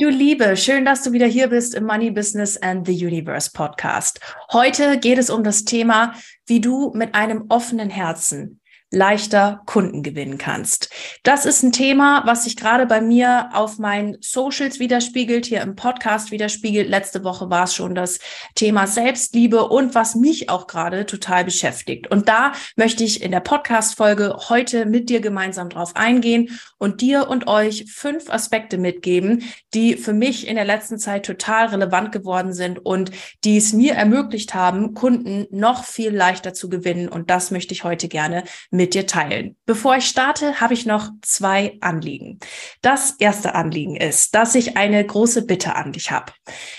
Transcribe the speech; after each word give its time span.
Du 0.00 0.10
Liebe, 0.10 0.56
schön, 0.56 0.84
dass 0.84 1.02
du 1.02 1.10
wieder 1.10 1.26
hier 1.26 1.48
bist 1.48 1.74
im 1.74 1.82
Money 1.82 2.12
Business 2.12 2.56
and 2.56 2.86
the 2.86 2.92
Universe 2.92 3.50
Podcast. 3.52 4.20
Heute 4.52 4.96
geht 5.00 5.18
es 5.18 5.28
um 5.28 5.42
das 5.42 5.64
Thema, 5.64 6.14
wie 6.46 6.60
du 6.60 6.92
mit 6.94 7.16
einem 7.16 7.46
offenen 7.48 7.90
Herzen 7.90 8.60
leichter 8.90 9.60
Kunden 9.66 10.02
gewinnen 10.02 10.38
kannst. 10.38 10.90
Das 11.22 11.44
ist 11.44 11.62
ein 11.62 11.72
Thema, 11.72 12.22
was 12.24 12.44
sich 12.44 12.56
gerade 12.56 12.86
bei 12.86 13.02
mir 13.02 13.50
auf 13.52 13.78
meinen 13.78 14.16
Socials 14.20 14.78
widerspiegelt, 14.78 15.44
hier 15.44 15.60
im 15.60 15.76
Podcast 15.76 16.30
widerspiegelt. 16.30 16.88
Letzte 16.88 17.22
Woche 17.22 17.50
war 17.50 17.64
es 17.64 17.74
schon 17.74 17.94
das 17.94 18.18
Thema 18.54 18.86
Selbstliebe 18.86 19.68
und 19.68 19.94
was 19.94 20.14
mich 20.14 20.48
auch 20.48 20.66
gerade 20.66 21.04
total 21.04 21.44
beschäftigt. 21.44 22.10
Und 22.10 22.28
da 22.28 22.52
möchte 22.76 23.04
ich 23.04 23.22
in 23.22 23.30
der 23.30 23.40
Podcast-Folge 23.40 24.34
heute 24.48 24.86
mit 24.86 25.10
dir 25.10 25.20
gemeinsam 25.20 25.68
drauf 25.68 25.94
eingehen 25.94 26.58
und 26.78 27.02
dir 27.02 27.28
und 27.28 27.46
euch 27.46 27.84
fünf 27.92 28.30
Aspekte 28.30 28.78
mitgeben, 28.78 29.44
die 29.74 29.96
für 29.96 30.14
mich 30.14 30.46
in 30.46 30.54
der 30.54 30.64
letzten 30.64 30.98
Zeit 30.98 31.26
total 31.26 31.66
relevant 31.66 32.10
geworden 32.10 32.54
sind 32.54 32.78
und 32.78 33.10
die 33.44 33.58
es 33.58 33.74
mir 33.74 33.94
ermöglicht 33.94 34.54
haben, 34.54 34.94
Kunden 34.94 35.46
noch 35.50 35.84
viel 35.84 36.14
leichter 36.14 36.54
zu 36.54 36.70
gewinnen. 36.70 37.08
Und 37.08 37.28
das 37.28 37.50
möchte 37.50 37.74
ich 37.74 37.84
heute 37.84 38.08
gerne 38.08 38.44
dir 38.86 39.06
teilen. 39.06 39.56
Bevor 39.66 39.96
ich 39.96 40.06
starte, 40.06 40.60
habe 40.60 40.74
ich 40.74 40.86
noch 40.86 41.10
zwei 41.22 41.76
Anliegen. 41.80 42.38
Das 42.80 43.16
erste 43.18 43.54
Anliegen 43.54 43.96
ist, 43.96 44.34
dass 44.34 44.54
ich 44.54 44.76
eine 44.76 45.04
große 45.04 45.44
Bitte 45.44 45.74
an 45.74 45.92
dich 45.92 46.10
habe. 46.10 46.32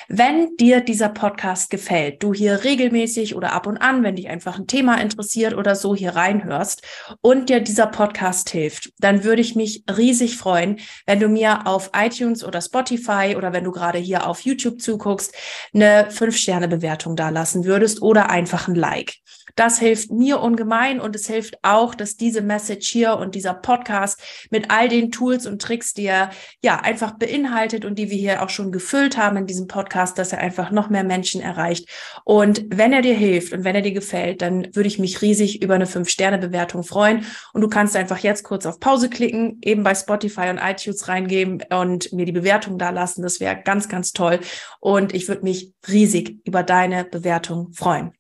Wenn 0.08 0.56
dir 0.58 0.82
dieser 0.82 1.10
Podcast 1.10 1.70
gefällt, 1.70 2.24
du 2.24 2.34
hier 2.34 2.64
regelmäßig 2.64 3.36
oder 3.36 3.54
ab 3.54 3.68
und 3.68 3.78
an, 3.78 4.02
wenn 4.04 4.16
dich 4.16 4.30
einfach 4.30 4.58
ein 4.58 4.68
Thema 4.68 5.00
interessiert 5.00 5.54
oder 5.54 5.76
so 5.76 5.96
hier 5.96 6.16
reinhörst 6.16 6.82
und 7.22 7.50
dir 7.50 7.60
dieser 7.60 7.88
Podcast 7.88 8.50
hilft, 8.50 8.92
dann 8.98 9.24
würde 9.24 9.42
ich 9.42 9.56
mich 9.56 9.84
riesig 9.90 10.38
freuen, 10.38 10.80
wenn 11.06 11.20
du 11.20 11.28
mir 11.28 11.68
auf 11.68 11.92
iTunes 11.94 12.44
oder 12.44 12.62
Spotify 12.62 13.36
oder 13.38 13.54
wenn 13.54 13.64
du 13.64 13.72
gerade 13.72 14.00
hier 14.00 14.26
auf 14.26 14.42
YouTube 14.42 14.82
zuguckst, 14.82 15.36
eine 15.74 16.10
5-Sterne-Bewertung 16.10 17.16
da 17.16 17.30
lassen 17.30 17.66
würdest 17.66 18.02
oder 18.02 18.30
einfach 18.30 18.68
ein 18.68 18.76
Like. 18.76 19.16
Das 19.56 19.80
hilft 19.80 20.12
mir 20.12 20.40
ungemein 20.40 21.00
und 21.00 21.16
es 21.16 21.28
hilft 21.28 21.58
auch, 21.64 21.96
dass 21.96 22.16
diese 22.16 22.42
Message 22.42 22.90
hier 22.90 23.18
und 23.18 23.36
dieser 23.36 23.54
Podcast 23.54 24.22
mit 24.52 24.70
all 24.70 24.90
den 24.90 25.12
Tools 25.12 25.46
und 25.46 25.62
Tricks, 25.62 25.94
die 25.94 26.06
er 26.06 26.32
ja 26.62 26.80
einfach 26.80 27.18
beinhaltet 27.18 27.86
und 27.86 28.00
die 28.00 28.10
wir 28.10 28.18
hier 28.18 28.44
auch 28.44 28.50
schon 28.50 28.72
gefüllt 28.72 29.18
haben 29.18 29.38
in 29.38 29.46
diesem 29.46 29.68
Podcast, 29.68 30.18
dass 30.18 30.34
er 30.34 30.40
einfach 30.40 30.72
noch 30.72 30.90
mehr 30.90 31.04
Menschen 31.04 31.42
erreicht. 31.42 31.90
Und 32.24 32.66
wenn 32.70 32.94
er 32.94 33.02
dir 33.02 33.16
hilft 33.16 33.54
und 33.54 33.64
wenn 33.64 33.76
er 33.76 33.82
dir 33.82 33.94
gefällt, 33.94 34.42
dann 34.42 34.68
würde 34.76 34.88
ich 34.88 35.00
mich 35.00 35.22
riesig 35.22 35.62
über 35.62 35.76
eine 35.76 35.86
5-Sterne-Bewertung 35.86 36.84
freuen. 36.84 37.26
Und 37.54 37.62
du 37.62 37.68
kannst 37.68 37.96
einfach 37.96 38.20
jetzt 38.20 38.44
kurz 38.44 38.66
auf 38.66 38.80
Pause 38.80 39.10
klicken, 39.10 39.60
eben 39.64 39.84
bei 39.84 39.96
Spotify 39.96 40.50
und 40.50 40.60
iTunes 40.60 41.08
reingeben 41.08 41.64
und 41.70 42.12
mir 42.14 42.26
die 42.26 42.32
Bewertung 42.32 42.78
da 42.78 42.90
lassen. 42.90 43.22
Das 43.22 43.40
wäre 43.40 43.62
ganz, 43.64 43.90
ganz 43.90 44.12
toll. 44.12 44.40
Und 44.80 45.14
ich 45.14 45.28
würde 45.28 45.44
mich 45.44 45.74
riesig 45.88 46.40
über 46.46 46.64
deine 46.64 47.06
Bewertung 47.06 47.72
freuen. 47.74 48.19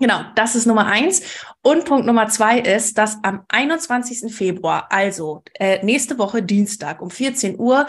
Genau, 0.00 0.22
das 0.34 0.56
ist 0.56 0.66
Nummer 0.66 0.86
eins. 0.86 1.22
Und 1.60 1.84
Punkt 1.84 2.06
Nummer 2.06 2.26
zwei 2.28 2.58
ist, 2.58 2.96
dass 2.96 3.22
am 3.22 3.44
21. 3.48 4.34
Februar, 4.34 4.86
also 4.90 5.42
äh, 5.54 5.84
nächste 5.84 6.16
Woche 6.16 6.42
Dienstag 6.42 7.02
um 7.02 7.10
14 7.10 7.58
Uhr, 7.58 7.86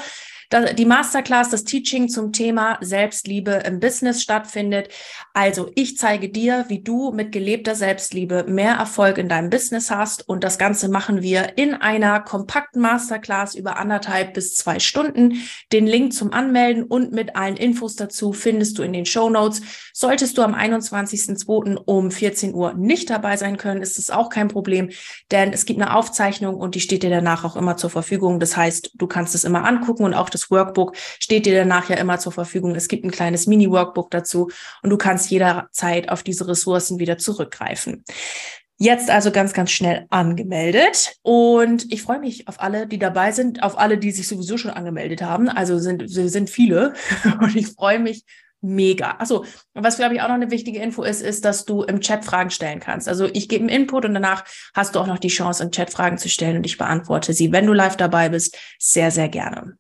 die 0.51 0.85
Masterclass, 0.85 1.49
das 1.49 1.63
Teaching 1.63 2.09
zum 2.09 2.33
Thema 2.33 2.77
Selbstliebe 2.81 3.63
im 3.65 3.79
Business 3.79 4.21
stattfindet. 4.21 4.89
Also 5.33 5.71
ich 5.75 5.97
zeige 5.97 6.27
dir, 6.27 6.65
wie 6.67 6.81
du 6.81 7.11
mit 7.11 7.31
gelebter 7.31 7.73
Selbstliebe 7.73 8.43
mehr 8.47 8.73
Erfolg 8.73 9.17
in 9.17 9.29
deinem 9.29 9.49
Business 9.49 9.89
hast. 9.89 10.27
Und 10.27 10.43
das 10.43 10.57
Ganze 10.57 10.89
machen 10.89 11.21
wir 11.21 11.57
in 11.57 11.73
einer 11.73 12.19
kompakten 12.19 12.81
Masterclass 12.81 13.55
über 13.55 13.77
anderthalb 13.77 14.33
bis 14.33 14.55
zwei 14.55 14.79
Stunden. 14.79 15.35
Den 15.71 15.87
Link 15.87 16.13
zum 16.13 16.33
Anmelden 16.33 16.83
und 16.83 17.13
mit 17.13 17.37
allen 17.37 17.55
Infos 17.55 17.95
dazu 17.95 18.33
findest 18.33 18.77
du 18.77 18.83
in 18.83 18.91
den 18.91 19.05
Show 19.05 19.29
Notes. 19.29 19.61
Solltest 19.93 20.37
du 20.37 20.41
am 20.41 20.53
21.02. 20.53 21.77
um 21.85 22.11
14 22.11 22.53
Uhr 22.53 22.73
nicht 22.73 23.09
dabei 23.09 23.37
sein 23.37 23.55
können, 23.55 23.81
ist 23.81 23.97
es 23.97 24.09
auch 24.09 24.29
kein 24.29 24.47
Problem, 24.47 24.89
denn 25.31 25.53
es 25.53 25.65
gibt 25.65 25.81
eine 25.81 25.95
Aufzeichnung 25.95 26.55
und 26.55 26.75
die 26.75 26.79
steht 26.79 27.03
dir 27.03 27.09
danach 27.09 27.45
auch 27.45 27.55
immer 27.55 27.77
zur 27.77 27.89
Verfügung. 27.89 28.39
Das 28.39 28.57
heißt, 28.57 28.91
du 28.95 29.07
kannst 29.07 29.35
es 29.35 29.43
immer 29.43 29.65
angucken 29.65 30.03
und 30.03 30.13
auch 30.13 30.29
das 30.29 30.40
das 30.41 30.51
Workbook 30.51 30.95
steht 31.19 31.45
dir 31.45 31.55
danach 31.55 31.89
ja 31.89 31.97
immer 31.97 32.19
zur 32.19 32.31
Verfügung. 32.31 32.75
Es 32.75 32.87
gibt 32.87 33.05
ein 33.05 33.11
kleines 33.11 33.47
Mini-Workbook 33.47 34.09
dazu 34.11 34.49
und 34.81 34.89
du 34.89 34.97
kannst 34.97 35.29
jederzeit 35.29 36.09
auf 36.09 36.23
diese 36.23 36.47
Ressourcen 36.47 36.99
wieder 36.99 37.17
zurückgreifen. 37.17 38.03
Jetzt 38.77 39.11
also 39.11 39.31
ganz, 39.31 39.53
ganz 39.53 39.69
schnell 39.69 40.07
angemeldet. 40.09 41.13
Und 41.21 41.91
ich 41.93 42.01
freue 42.01 42.19
mich 42.19 42.47
auf 42.47 42.59
alle, 42.59 42.87
die 42.87 42.97
dabei 42.97 43.31
sind, 43.31 43.61
auf 43.61 43.77
alle, 43.77 43.99
die 43.99 44.09
sich 44.09 44.27
sowieso 44.27 44.57
schon 44.57 44.71
angemeldet 44.71 45.21
haben. 45.21 45.49
Also 45.49 45.77
sind, 45.77 46.09
sind 46.09 46.49
viele. 46.49 46.93
Und 47.39 47.55
ich 47.55 47.67
freue 47.67 47.99
mich 47.99 48.23
mega. 48.61 49.15
Achso, 49.17 49.45
was 49.73 49.97
glaube 49.97 50.15
ich 50.15 50.21
auch 50.21 50.27
noch 50.27 50.35
eine 50.35 50.51
wichtige 50.51 50.79
Info 50.79 51.03
ist, 51.03 51.21
ist, 51.21 51.45
dass 51.45 51.65
du 51.65 51.83
im 51.83 52.01
Chat 52.01 52.23
Fragen 52.23 52.51
stellen 52.51 52.79
kannst. 52.79 53.07
Also 53.07 53.25
ich 53.33 53.49
gebe 53.49 53.63
einen 53.63 53.69
Input 53.69 54.05
und 54.05 54.13
danach 54.13 54.45
hast 54.73 54.95
du 54.95 54.99
auch 54.99 55.07
noch 55.07 55.19
die 55.19 55.27
Chance, 55.27 55.63
im 55.63 55.71
Chat 55.71 55.91
Fragen 55.91 56.17
zu 56.17 56.29
stellen 56.29 56.57
und 56.57 56.65
ich 56.65 56.77
beantworte 56.77 57.33
sie, 57.33 57.51
wenn 57.51 57.65
du 57.65 57.73
live 57.73 57.97
dabei 57.97 58.29
bist, 58.29 58.57
sehr, 58.79 59.11
sehr 59.11 59.29
gerne. 59.29 59.77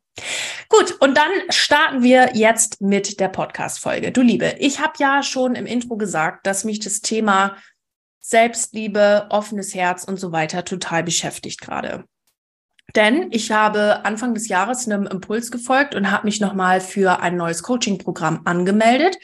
Gut, 0.67 0.97
und 0.99 1.15
dann 1.15 1.31
starten 1.49 2.03
wir 2.03 2.35
jetzt 2.35 2.81
mit 2.81 3.19
der 3.19 3.29
Podcast-Folge. 3.29 4.11
Du 4.11 4.21
Liebe, 4.21 4.55
ich 4.59 4.79
habe 4.79 4.93
ja 4.99 5.23
schon 5.23 5.55
im 5.55 5.65
Intro 5.65 5.97
gesagt, 5.97 6.45
dass 6.45 6.63
mich 6.63 6.79
das 6.79 7.01
Thema 7.01 7.55
Selbstliebe, 8.19 9.27
offenes 9.29 9.73
Herz 9.73 10.03
und 10.03 10.19
so 10.19 10.31
weiter 10.31 10.63
total 10.63 11.03
beschäftigt 11.03 11.61
gerade. 11.61 12.05
Denn 12.95 13.27
ich 13.31 13.51
habe 13.51 14.05
Anfang 14.05 14.33
des 14.33 14.47
Jahres 14.47 14.87
einem 14.87 15.07
Impuls 15.07 15.51
gefolgt 15.51 15.95
und 15.95 16.11
habe 16.11 16.25
mich 16.25 16.41
nochmal 16.41 16.81
für 16.81 17.19
ein 17.21 17.37
neues 17.37 17.63
Coaching-Programm 17.63 18.41
angemeldet 18.45 19.17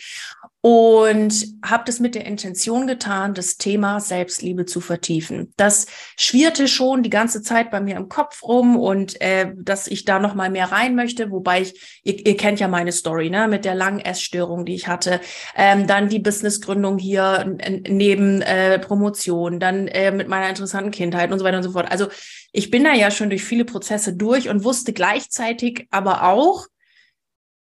und 0.62 1.46
habe 1.64 1.84
das 1.86 2.00
mit 2.00 2.16
der 2.16 2.26
Intention 2.26 2.88
getan, 2.88 3.34
das 3.34 3.58
Thema 3.58 4.00
Selbstliebe 4.00 4.66
zu 4.66 4.82
vertiefen. 4.82 5.54
Das 5.56 5.86
schwirrte 6.18 6.68
schon 6.68 7.04
die 7.04 7.10
ganze 7.10 7.42
Zeit 7.42 7.72
bei 7.72 7.80
mir 7.80 7.96
im 7.96 8.10
Kopf 8.10 8.44
rum 8.44 8.76
und 8.76 9.22
äh, 9.22 9.54
dass 9.56 9.88
ich 9.88 10.04
da 10.04 10.20
noch 10.20 10.36
mal 10.36 10.50
mehr 10.50 10.72
rein 10.72 10.96
möchte, 10.96 11.32
wobei 11.32 11.62
ich, 11.62 12.02
ihr, 12.04 12.26
ihr 12.26 12.36
kennt 12.36 12.60
ja 12.60 12.68
meine 12.68 12.92
Story, 12.92 13.30
ne, 13.30 13.48
mit 13.48 13.66
der 13.66 13.76
langen 13.76 14.00
Essstörung, 14.00 14.66
die 14.66 14.76
ich 14.76 14.88
hatte, 14.88 15.22
ähm, 15.56 15.88
dann 15.88 16.10
die 16.10 16.20
Businessgründung 16.20 16.98
hier 16.98 17.56
neben 17.88 18.42
äh, 18.42 18.80
Promotion, 18.80 19.60
dann 19.60 19.88
äh, 19.88 20.12
mit 20.12 20.28
meiner 20.28 20.50
interessanten 20.50 20.92
Kindheit 20.92 21.32
und 21.32 21.40
so 21.40 21.46
weiter 21.46 21.58
und 21.58 21.64
so 21.64 21.72
fort. 21.72 21.90
Also 21.90 22.08
ich 22.58 22.72
bin 22.72 22.84
da 22.84 22.94
ja 22.94 23.12
schon 23.12 23.30
durch 23.30 23.44
viele 23.44 23.66
Prozesse 23.66 24.14
durch 24.16 24.50
und 24.50 24.64
wusste 24.64 24.92
gleichzeitig 24.92 25.86
aber 25.92 26.24
auch, 26.24 26.66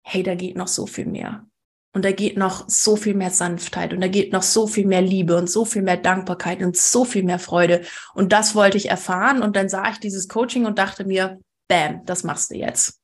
hey, 0.02 0.22
da 0.22 0.34
geht 0.34 0.56
noch 0.56 0.68
so 0.68 0.86
viel 0.86 1.06
mehr. 1.06 1.46
Und 1.94 2.04
da 2.04 2.12
geht 2.12 2.36
noch 2.36 2.68
so 2.68 2.94
viel 2.94 3.14
mehr 3.14 3.30
Sanftheit 3.30 3.94
und 3.94 4.02
da 4.02 4.08
geht 4.08 4.34
noch 4.34 4.42
so 4.42 4.66
viel 4.66 4.84
mehr 4.84 5.00
Liebe 5.00 5.38
und 5.38 5.48
so 5.48 5.64
viel 5.64 5.80
mehr 5.80 5.96
Dankbarkeit 5.96 6.60
und 6.60 6.76
so 6.76 7.06
viel 7.06 7.22
mehr 7.22 7.38
Freude. 7.38 7.80
Und 8.12 8.32
das 8.32 8.54
wollte 8.54 8.76
ich 8.76 8.90
erfahren. 8.90 9.42
Und 9.42 9.56
dann 9.56 9.70
sah 9.70 9.88
ich 9.88 10.00
dieses 10.00 10.28
Coaching 10.28 10.66
und 10.66 10.78
dachte 10.78 11.06
mir, 11.06 11.40
bam, 11.66 12.04
das 12.04 12.22
machst 12.22 12.50
du 12.50 12.56
jetzt. 12.56 13.00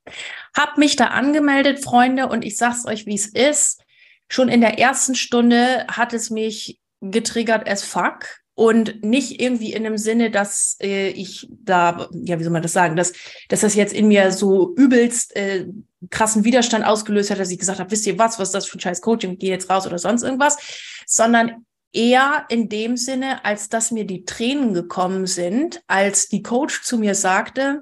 Hab 0.54 0.76
mich 0.76 0.96
da 0.96 1.06
angemeldet, 1.06 1.82
Freunde, 1.82 2.28
und 2.28 2.44
ich 2.44 2.58
sag's 2.58 2.84
euch, 2.84 3.06
wie 3.06 3.14
es 3.14 3.26
ist. 3.26 3.82
Schon 4.28 4.50
in 4.50 4.60
der 4.60 4.78
ersten 4.78 5.14
Stunde 5.14 5.86
hat 5.88 6.12
es 6.12 6.28
mich 6.28 6.78
getriggert 7.00 7.66
as 7.66 7.82
fuck 7.82 8.39
und 8.60 9.02
nicht 9.02 9.40
irgendwie 9.40 9.72
in 9.72 9.84
dem 9.84 9.96
Sinne, 9.96 10.30
dass 10.30 10.76
äh, 10.82 11.08
ich 11.08 11.48
da, 11.50 12.10
ja, 12.12 12.38
wie 12.38 12.44
soll 12.44 12.52
man 12.52 12.60
das 12.60 12.74
sagen, 12.74 12.94
dass, 12.94 13.14
dass 13.48 13.60
das 13.60 13.74
jetzt 13.74 13.94
in 13.94 14.06
mir 14.06 14.32
so 14.32 14.74
übelst 14.76 15.34
äh, 15.34 15.66
krassen 16.10 16.44
Widerstand 16.44 16.84
ausgelöst 16.84 17.30
hat, 17.30 17.38
dass 17.38 17.50
ich 17.50 17.58
gesagt 17.58 17.80
habe, 17.80 17.90
wisst 17.90 18.06
ihr 18.06 18.18
was, 18.18 18.38
was 18.38 18.48
ist 18.48 18.54
das 18.54 18.66
für 18.66 18.76
ein 18.76 18.80
scheiß 18.80 19.00
Coaching, 19.00 19.38
geh 19.38 19.48
jetzt 19.48 19.70
raus 19.70 19.86
oder 19.86 19.98
sonst 19.98 20.24
irgendwas, 20.24 20.58
sondern 21.06 21.64
eher 21.94 22.44
in 22.50 22.68
dem 22.68 22.98
Sinne, 22.98 23.46
als 23.46 23.70
dass 23.70 23.92
mir 23.92 24.04
die 24.04 24.26
Tränen 24.26 24.74
gekommen 24.74 25.26
sind, 25.26 25.82
als 25.86 26.28
die 26.28 26.42
Coach 26.42 26.82
zu 26.82 26.98
mir 26.98 27.14
sagte, 27.14 27.80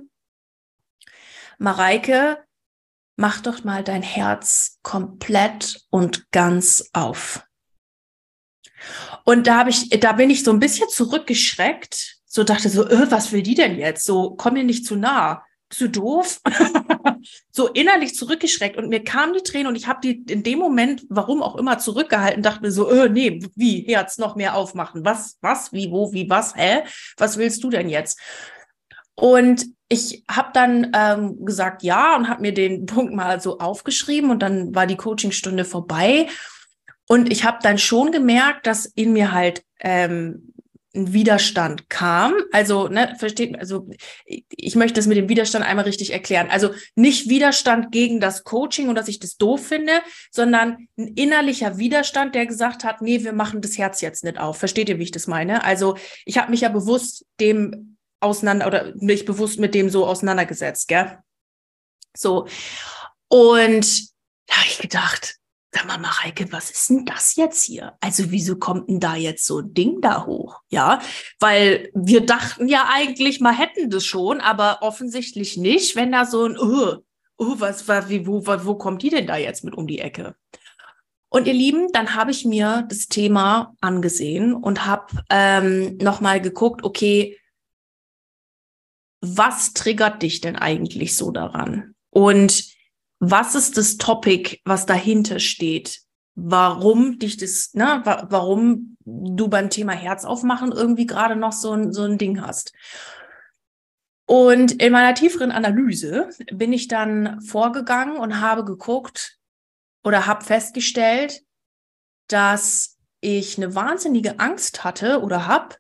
Mareike, 1.59 2.39
mach 3.17 3.41
doch 3.41 3.65
mal 3.65 3.83
dein 3.83 4.03
Herz 4.03 4.79
komplett 4.85 5.81
und 5.91 6.31
ganz 6.31 6.89
auf. 6.93 7.43
Und 9.29 9.47
da 9.47 9.59
habe 9.59 9.69
ich, 9.69 9.91
da 9.91 10.13
bin 10.13 10.31
ich 10.31 10.43
so 10.43 10.51
ein 10.51 10.59
bisschen 10.59 10.89
zurückgeschreckt, 10.89 12.17
so 12.25 12.45
dachte 12.45 12.71
so, 12.71 12.89
äh, 12.89 13.11
was 13.11 13.31
will 13.31 13.43
die 13.43 13.55
denn 13.55 13.77
jetzt? 13.77 14.07
So, 14.07 14.31
komm 14.31 14.55
mir 14.55 14.65
nicht 14.65 14.87
zu 14.87 14.97
nah. 14.97 15.43
Du 15.79 15.87
doof? 15.87 16.41
so 17.53 17.69
innerlich 17.69 18.15
zurückgeschreckt 18.15 18.79
und 18.79 18.89
mir 18.89 19.05
kamen 19.05 19.35
die 19.35 19.43
Tränen 19.43 19.67
und 19.67 19.77
ich 19.77 19.87
habe 19.87 20.01
die 20.03 20.25
in 20.33 20.45
dem 20.45 20.59
Moment, 20.59 21.05
warum 21.11 21.43
auch 21.43 21.57
immer, 21.57 21.79
zurückgehalten, 21.79 22.43
dachte 22.43 22.63
mir 22.63 22.71
so, 22.71 22.89
äh, 22.89 23.11
nee, 23.11 23.43
wie, 23.55 23.83
Herz 23.83 24.17
noch 24.17 24.35
mehr 24.35 24.57
aufmachen. 24.57 25.05
Was, 25.05 25.37
was, 25.43 25.75
wie, 25.75 25.91
wo, 25.91 26.11
wie, 26.15 26.31
was, 26.31 26.57
hä? 26.57 26.85
Was 27.19 27.37
willst 27.37 27.63
du 27.63 27.69
denn 27.69 27.91
jetzt? 27.91 28.19
Und 29.15 29.67
ich 29.91 30.25
habe 30.27 30.53
dann 30.55 30.91
ähm, 30.95 31.45
gesagt 31.45 31.83
ja 31.83 32.17
und 32.17 32.31
habe 32.31 32.41
mir 32.41 32.55
den 32.55 32.87
Punkt 32.87 33.13
mal 33.13 33.43
so 33.43 33.59
aufgeschrieben 33.59 34.31
und 34.31 34.39
dann 34.39 34.75
war 34.75 34.87
die 34.87 34.97
Coachingstunde 34.97 35.67
vorbei 35.67 36.29
und 37.09 37.33
ich 37.33 37.45
habe 37.45 37.59
dann 37.63 37.79
schon 37.79 38.13
gemerkt, 38.13 38.67
dass 38.67 38.87
in 38.87 39.13
mir 39.13 39.33
halt 39.33 39.65
ähm, 39.81 40.53
ein 40.95 41.13
Widerstand 41.13 41.89
kam. 41.89 42.35
Also, 42.53 42.89
ne, 42.89 43.15
versteht, 43.19 43.59
also 43.59 43.89
ich 44.27 44.75
möchte 44.75 44.95
das 44.95 45.07
mit 45.07 45.17
dem 45.17 45.29
Widerstand 45.29 45.65
einmal 45.65 45.85
richtig 45.85 46.13
erklären. 46.13 46.49
Also 46.51 46.71
nicht 46.95 47.29
Widerstand 47.29 47.93
gegen 47.93 48.21
das 48.21 48.45
Coaching 48.45 48.89
und 48.89 48.95
dass 48.95 49.09
ich 49.09 49.19
das 49.19 49.37
doof 49.37 49.67
finde, 49.67 49.93
sondern 50.31 50.89
ein 50.97 51.09
innerlicher 51.15 51.79
Widerstand, 51.79 52.35
der 52.35 52.47
gesagt 52.47 52.85
hat, 52.85 53.01
nee, 53.03 53.25
wir 53.25 53.33
machen 53.33 53.61
das 53.61 53.79
Herz 53.79 54.01
jetzt 54.01 54.25
nicht 54.25 54.39
auf. 54.39 54.59
Versteht 54.59 54.89
ihr, 54.89 54.99
wie 54.99 55.05
ich 55.05 55.11
das 55.11 55.27
meine? 55.27 55.65
Also 55.65 55.97
ich 56.25 56.39
habe 56.39 56.51
mich 56.51 56.61
ja 56.63 56.69
bewusst 56.69 57.25
dem 57.41 57.97
auseinander 58.21 58.67
oder 58.67 58.93
mich 58.97 59.25
bewusst 59.25 59.59
mit 59.61 59.75
dem 59.75 59.91
so 59.91 60.07
auseinandergesetzt, 60.07 60.89
gell? 60.89 61.19
So. 62.17 62.49
Und 63.29 64.09
da 64.47 64.57
habe 64.57 64.67
ich 64.67 64.79
gedacht, 64.79 65.38
sag 65.71 65.87
mal, 65.87 65.99
Mareike, 65.99 66.51
was 66.51 66.71
ist 66.71 66.89
denn 66.89 67.05
das 67.05 67.37
jetzt 67.37 67.63
hier? 67.65 67.97
Also 68.01 68.31
wieso 68.31 68.57
kommt 68.57 68.89
denn 68.89 69.01
da 69.01 69.17
jetzt 69.17 69.47
so 69.47 69.59
ein 69.61 69.75
Ding 69.75 70.01
da 70.01 70.25
hoch? 70.25 70.63
Ja, 70.71 71.01
weil 71.41 71.91
wir 71.95 72.25
dachten 72.25 72.69
ja 72.69 72.89
eigentlich 72.91 73.41
mal 73.41 73.53
hätten 73.53 73.91
das 73.91 74.05
schon, 74.05 74.41
aber 74.41 74.79
offensichtlich 74.81 75.57
nicht, 75.57 75.95
wenn 75.95 76.13
da 76.13 76.25
so 76.25 76.47
ein, 76.47 76.59
uh, 76.59 76.97
uh, 77.39 77.61
was, 77.61 77.87
was, 77.87 78.09
wie, 78.09 78.27
wo, 78.27 78.47
wo 78.47 78.75
kommt 78.77 79.03
die 79.03 79.11
denn 79.11 79.27
da 79.27 79.37
jetzt 79.37 79.65
mit 79.65 79.75
um 79.75 79.87
die 79.87 79.99
Ecke? 79.99 80.35
Und 81.31 81.47
ihr 81.47 81.53
Lieben, 81.53 81.93
dann 81.93 82.15
habe 82.15 82.31
ich 82.31 82.47
mir 82.47 82.87
das 82.89 83.09
Thema 83.09 83.75
angesehen 83.83 84.55
und 84.55 84.87
habe 84.87 85.23
ähm, 85.29 85.99
nochmal 85.99 86.41
geguckt, 86.41 86.83
okay, 86.83 87.39
was 89.21 89.75
triggert 89.75 90.23
dich 90.23 90.41
denn 90.41 90.57
eigentlich 90.57 91.17
so 91.17 91.31
daran? 91.31 91.95
Und 92.09 92.78
was 93.21 93.55
ist 93.55 93.77
das 93.77 93.97
Topic, 93.97 94.61
was 94.65 94.87
dahinter 94.87 95.41
steht? 95.41 96.03
Warum 96.35 97.19
dich 97.19 97.37
das, 97.37 97.75
ne, 97.75 98.01
warum 98.05 98.97
du 99.05 99.49
beim 99.49 99.71
Thema 99.71 99.93
Herz 99.93 100.25
aufmachen 100.25 100.71
irgendwie 100.71 101.07
gerade 101.07 101.35
noch 101.35 101.53
so 101.53 101.73
ein, 101.73 101.93
so 101.93 102.03
ein 102.03 102.19
Ding 102.19 102.41
hast? 102.41 102.73
Und 104.27 104.81
in 104.81 104.93
meiner 104.93 105.15
tieferen 105.15 105.51
Analyse 105.51 106.29
bin 106.53 106.73
ich 106.73 106.87
dann 106.87 107.41
vorgegangen 107.41 108.19
und 108.19 108.41
habe 108.41 108.65
geguckt 108.65 109.39
oder 110.05 110.27
habe 110.27 110.45
festgestellt, 110.45 111.43
dass 112.29 112.99
ich 113.21 113.57
eine 113.57 113.75
wahnsinnige 113.75 114.39
Angst 114.39 114.85
hatte 114.85 115.23
oder 115.23 115.47
habe 115.47 115.77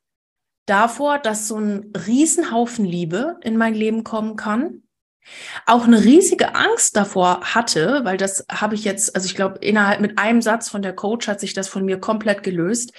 davor, 0.66 1.18
dass 1.18 1.46
so 1.46 1.58
ein 1.58 1.92
Riesenhaufen 1.94 2.84
Liebe 2.84 3.38
in 3.42 3.56
mein 3.56 3.74
Leben 3.74 4.02
kommen 4.02 4.36
kann 4.36 4.82
auch 5.66 5.84
eine 5.84 6.02
riesige 6.04 6.54
Angst 6.54 6.96
davor 6.96 7.40
hatte, 7.42 8.00
weil 8.04 8.16
das 8.16 8.44
habe 8.50 8.74
ich 8.74 8.84
jetzt, 8.84 9.14
also 9.14 9.26
ich 9.26 9.34
glaube, 9.34 9.58
innerhalb 9.58 10.00
mit 10.00 10.18
einem 10.18 10.42
Satz 10.42 10.68
von 10.68 10.82
der 10.82 10.94
Coach 10.94 11.28
hat 11.28 11.40
sich 11.40 11.54
das 11.54 11.68
von 11.68 11.84
mir 11.84 11.98
komplett 11.98 12.42
gelöst, 12.42 12.92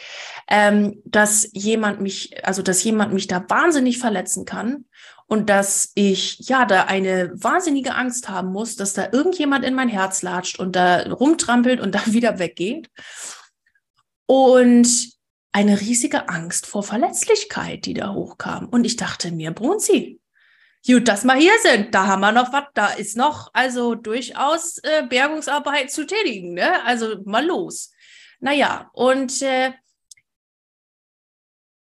ähm, 0.48 1.02
dass 1.06 1.50
jemand 1.54 2.02
mich, 2.02 2.46
also 2.46 2.62
dass 2.62 2.84
jemand 2.84 3.14
mich 3.14 3.28
da 3.28 3.44
wahnsinnig 3.48 3.98
verletzen 3.98 4.46
kann 4.46 4.86
und 5.30 5.50
dass 5.50 5.92
ich 5.94 6.40
ja 6.40 6.66
da 6.66 6.86
eine 6.86 7.32
wahnsinnige 7.36 7.94
Angst 7.96 8.30
haben 8.30 8.52
muss, 8.52 8.76
dass 8.76 8.94
da 8.94 9.10
irgendjemand 9.12 9.64
in 9.64 9.76
mein 9.76 9.90
Herz 9.90 10.24
latscht 10.24 10.60
und 10.60 10.76
da 10.76 11.04
rumtrampelt 11.12 11.80
und 11.80 11.94
dann 11.96 12.14
wieder 12.14 12.40
weggeht. 12.40 12.90
Und 14.26 15.10
eine 15.52 15.80
riesige 15.82 16.30
Angst 16.30 16.68
vor 16.68 16.84
Verletzlichkeit, 16.84 17.86
die 17.86 17.94
da 17.94 18.14
hochkam. 18.14 18.68
Und 18.70 18.86
ich 18.86 18.96
dachte 18.96 19.32
mir, 19.32 19.52
Brunzi, 19.52 20.20
Gut, 20.86 21.08
dass 21.08 21.26
wir 21.26 21.36
hier 21.36 21.54
sind. 21.62 21.94
Da 21.94 22.08
haben 22.08 22.22
wir 22.22 22.32
noch 22.32 22.54
was. 22.54 22.66
Da 22.74 22.88
ist 22.88 23.18
noch 23.18 23.50
also 23.54 23.96
durchaus 23.96 24.78
äh, 24.80 25.04
Bergungsarbeit 25.08 25.92
zu 25.92 26.06
tätigen. 26.06 26.54
Ne? 26.54 26.84
Also 26.86 27.22
mal 27.26 27.46
los. 27.46 27.92
Naja, 28.40 28.90
und 28.94 29.42
äh, 29.42 29.74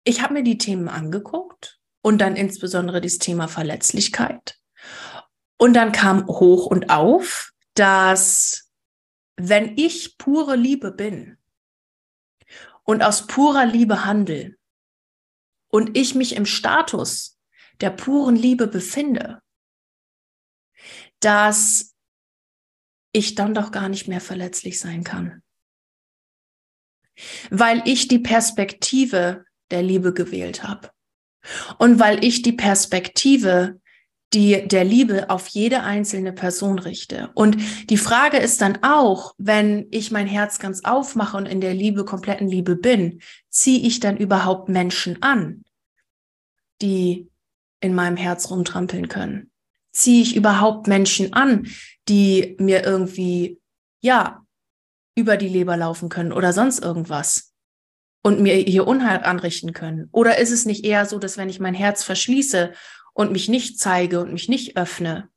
ich 0.04 0.22
habe 0.22 0.34
mir 0.34 0.44
die 0.44 0.57
Themen 0.57 0.90
angeguckt 0.90 1.80
und 2.01 2.19
dann 2.19 2.36
insbesondere 2.36 3.01
das 3.01 3.18
Thema 3.18 3.48
Verletzlichkeit. 3.48 4.60
Und 5.57 5.74
dann 5.74 5.92
kam 5.92 6.28
hoch 6.28 6.66
und 6.68 6.90
auf, 6.90 7.51
dass 7.74 8.69
wenn 9.38 9.78
ich 9.78 10.18
pure 10.18 10.56
Liebe 10.56 10.92
bin 10.92 11.38
und 12.84 13.01
aus 13.01 13.25
purer 13.28 13.66
Liebe 13.66 14.06
handle 14.06 14.56
und 15.69 15.98
ich 15.98 16.13
mich 16.13 16.36
im 16.36 16.45
Status 16.45 17.32
der 17.81 17.90
puren 17.90 18.36
Liebe 18.36 18.68
befinde, 18.68 19.42
dass 21.20 21.96
ich 23.12 23.36
dann 23.36 23.54
doch 23.54 23.72
gar 23.72 23.90
nicht 23.90 24.08
mehr 24.08 24.22
verletzlich 24.22 24.80
sein 24.80 25.04
kann. 25.04 25.42
Weil 27.50 27.81
ich 27.86 28.08
die 28.08 28.20
Perspektive 28.20 29.46
der 29.72 29.84
Liebe 29.84 30.14
gewählt 30.14 30.64
habe. 30.64 30.90
Und 31.78 32.00
weil 32.00 32.24
ich 32.24 32.42
die 32.42 32.54
Perspektive 32.54 33.80
die 34.34 34.68
der 34.68 34.84
Liebe 34.84 35.30
auf 35.30 35.48
jede 35.48 35.84
einzelne 35.84 36.34
Person 36.34 36.80
richte. 36.80 37.30
Und 37.36 37.58
die 37.90 37.98
Frage 37.98 38.38
ist 38.38 38.62
dann 38.62 38.80
auch, 38.81 39.34
wenn 39.38 39.88
ich 39.92 40.12
mein 40.12 40.28
Herz 40.28 40.60
ganz 40.60 40.84
aufmache 40.84 41.38
und 41.38 41.46
in 41.46 41.62
der 41.62 41.74
Liebe, 41.74 42.04
kompletten 42.04 42.48
Liebe 42.48 42.76
bin, 42.76 43.22
ziehe 43.50 43.86
ich 43.86 44.00
dann 44.00 44.18
überhaupt 44.18 44.69
Menschen 44.69 45.22
an, 45.22 45.64
die 46.81 47.30
in 47.83 47.94
meinem 47.94 48.18
Herz 48.18 48.50
rumtrampeln 48.50 49.07
können? 49.07 49.51
Ziehe 49.91 50.24
ich 50.24 50.35
überhaupt 50.35 50.88
Menschen 50.88 51.33
an, 51.33 51.68
die 52.07 52.56
mir 52.59 52.83
irgendwie, 52.83 53.59
ja, 54.01 54.44
über 55.15 55.38
die 55.38 55.50
Leber 55.50 55.77
laufen 55.77 56.09
können 56.09 56.31
oder 56.31 56.53
sonst 56.53 56.80
irgendwas 56.80 57.53
und 58.24 58.41
mir 58.41 58.56
hier 58.56 58.88
Unheil 58.88 59.24
anrichten 59.24 59.74
können? 59.74 60.09
Oder 60.12 60.39
ist 60.39 60.51
es 60.51 60.65
nicht 60.65 60.85
eher 60.85 61.06
so, 61.06 61.19
dass 61.19 61.37
wenn 61.37 61.49
ich 61.49 61.59
mein 61.59 61.75
Herz 61.75 62.04
verschließe 62.04 62.73
und 63.13 63.31
mich 63.31 63.49
nicht 63.49 63.80
zeige 63.80 64.21
und 64.21 64.33
mich 64.33 64.49
nicht 64.49 64.78
öffne, 64.78 65.30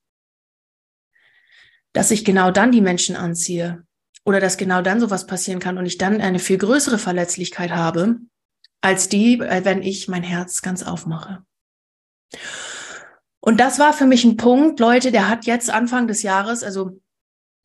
dass 1.92 2.10
ich 2.10 2.24
genau 2.24 2.50
dann 2.50 2.72
die 2.72 2.80
Menschen 2.80 3.16
anziehe 3.16 3.84
oder 4.24 4.40
dass 4.40 4.56
genau 4.56 4.82
dann 4.82 5.00
sowas 5.00 5.26
passieren 5.26 5.60
kann 5.60 5.78
und 5.78 5.86
ich 5.86 5.98
dann 5.98 6.20
eine 6.20 6.38
viel 6.38 6.58
größere 6.58 6.98
Verletzlichkeit 6.98 7.70
habe, 7.70 8.18
als 8.80 9.08
die, 9.08 9.40
äh, 9.40 9.64
wenn 9.64 9.82
ich 9.82 10.08
mein 10.08 10.22
Herz 10.22 10.62
ganz 10.62 10.82
aufmache. 10.82 11.44
Und 13.40 13.61
das 13.61 13.78
war 13.78 13.92
für 13.92 14.06
mich 14.06 14.25
ein 14.25 14.37
Punkt, 14.37 14.80
Leute, 14.80 15.12
der 15.12 15.28
hat 15.28 15.47
jetzt 15.47 15.71
Anfang 15.71 16.09
des 16.09 16.23
Jahres, 16.23 16.64
also 16.64 17.00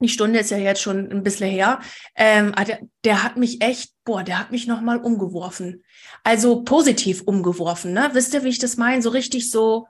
die 0.01 0.09
Stunde 0.09 0.39
ist 0.39 0.51
ja 0.51 0.57
jetzt 0.57 0.81
schon 0.81 1.11
ein 1.11 1.23
bisschen 1.23 1.49
her, 1.49 1.79
ähm, 2.15 2.53
der, 2.67 2.81
der 3.03 3.23
hat 3.23 3.37
mich 3.37 3.61
echt, 3.61 3.93
boah, 4.03 4.23
der 4.23 4.39
hat 4.39 4.51
mich 4.51 4.67
nochmal 4.67 4.97
umgeworfen. 4.97 5.83
Also 6.23 6.63
positiv 6.63 7.21
umgeworfen, 7.21 7.93
ne? 7.93 8.09
Wisst 8.13 8.33
ihr, 8.33 8.43
wie 8.43 8.49
ich 8.49 8.59
das 8.59 8.77
meine? 8.77 9.01
So 9.01 9.09
richtig 9.09 9.49
so, 9.49 9.87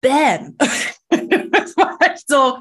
bam. 0.00 0.56
das 0.58 0.68
war 1.76 1.98
echt 2.00 2.28
so, 2.28 2.58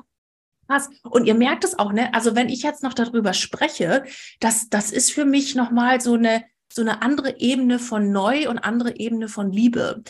krass. 0.68 0.90
Und 1.04 1.26
ihr 1.26 1.36
merkt 1.36 1.64
es 1.64 1.80
auch, 1.80 1.94
ne? 1.94 2.14
Also 2.14 2.36
wenn 2.36 2.50
ich 2.50 2.64
jetzt 2.64 2.84
noch 2.84 2.94
darüber 2.94 3.34
spreche, 3.34 4.04
das, 4.40 4.70
das 4.70 4.92
ist 4.92 5.12
für 5.12 5.26
mich 5.26 5.56
nochmal 5.56 6.02
so 6.02 6.14
eine, 6.14 6.44
so 6.72 6.82
eine 6.82 7.02
andere 7.02 7.40
Ebene 7.40 7.80
von 7.80 8.12
neu 8.12 8.50
und 8.50 8.60
andere 8.60 8.98
Ebene 8.98 9.30
von 9.30 9.52
Liebe 9.52 10.04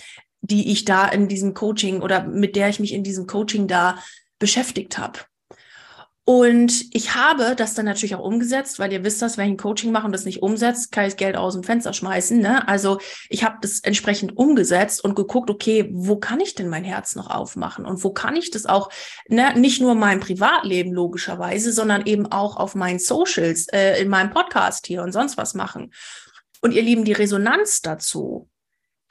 die 0.50 0.72
ich 0.72 0.86
da 0.86 1.08
in 1.08 1.28
diesem 1.28 1.54
Coaching 1.54 2.02
oder 2.02 2.24
mit 2.24 2.56
der 2.56 2.70
ich 2.70 2.80
mich 2.80 2.94
in 2.94 3.04
diesem 3.04 3.28
Coaching 3.28 3.68
da 3.68 3.98
beschäftigt 4.40 4.98
habe. 4.98 5.20
Und 6.30 6.94
ich 6.94 7.16
habe 7.16 7.56
das 7.56 7.74
dann 7.74 7.86
natürlich 7.86 8.14
auch 8.14 8.24
umgesetzt, 8.24 8.80
weil 8.80 8.92
ihr 8.92 9.06
wisst 9.06 9.22
das, 9.22 9.38
wenn 9.38 9.46
ich 9.46 9.54
ein 9.54 9.58
Coaching 9.58 9.94
mache 9.94 10.08
und 10.08 10.12
das 10.12 10.26
nicht 10.26 10.42
umsetzt, 10.42 10.92
kann 10.92 11.06
ich 11.06 11.14
das 11.14 11.18
Geld 11.18 11.38
aus 11.38 11.54
dem 11.54 11.64
Fenster 11.64 11.94
schmeißen. 11.94 12.38
Ne? 12.42 12.68
Also 12.68 13.00
ich 13.30 13.46
habe 13.46 13.60
das 13.62 13.80
entsprechend 13.80 14.36
umgesetzt 14.36 15.02
und 15.02 15.16
geguckt, 15.16 15.50
okay, 15.50 15.90
wo 15.94 16.18
kann 16.18 16.42
ich 16.42 16.54
denn 16.54 16.68
mein 16.68 16.84
Herz 16.84 17.16
noch 17.16 17.30
aufmachen 17.30 17.86
und 17.86 18.04
wo 18.04 18.12
kann 18.12 18.36
ich 18.36 18.52
das 18.52 18.66
auch, 18.66 18.90
ne, 19.30 19.58
nicht 19.58 19.80
nur 19.80 19.94
in 19.94 20.00
meinem 20.00 20.20
Privatleben 20.20 20.92
logischerweise, 20.92 21.72
sondern 21.72 22.06
eben 22.06 22.30
auch 22.30 22.58
auf 22.58 22.76
meinen 22.76 23.00
Socials, 23.00 23.68
äh, 23.70 24.02
in 24.02 24.10
meinem 24.10 24.32
Podcast 24.32 24.86
hier 24.86 25.04
und 25.04 25.14
sonst 25.14 25.38
was 25.38 25.54
machen. 25.54 25.94
Und 26.60 26.74
ihr 26.74 26.82
Lieben, 26.82 27.06
die 27.06 27.14
Resonanz 27.14 27.82
dazu, 27.82 28.50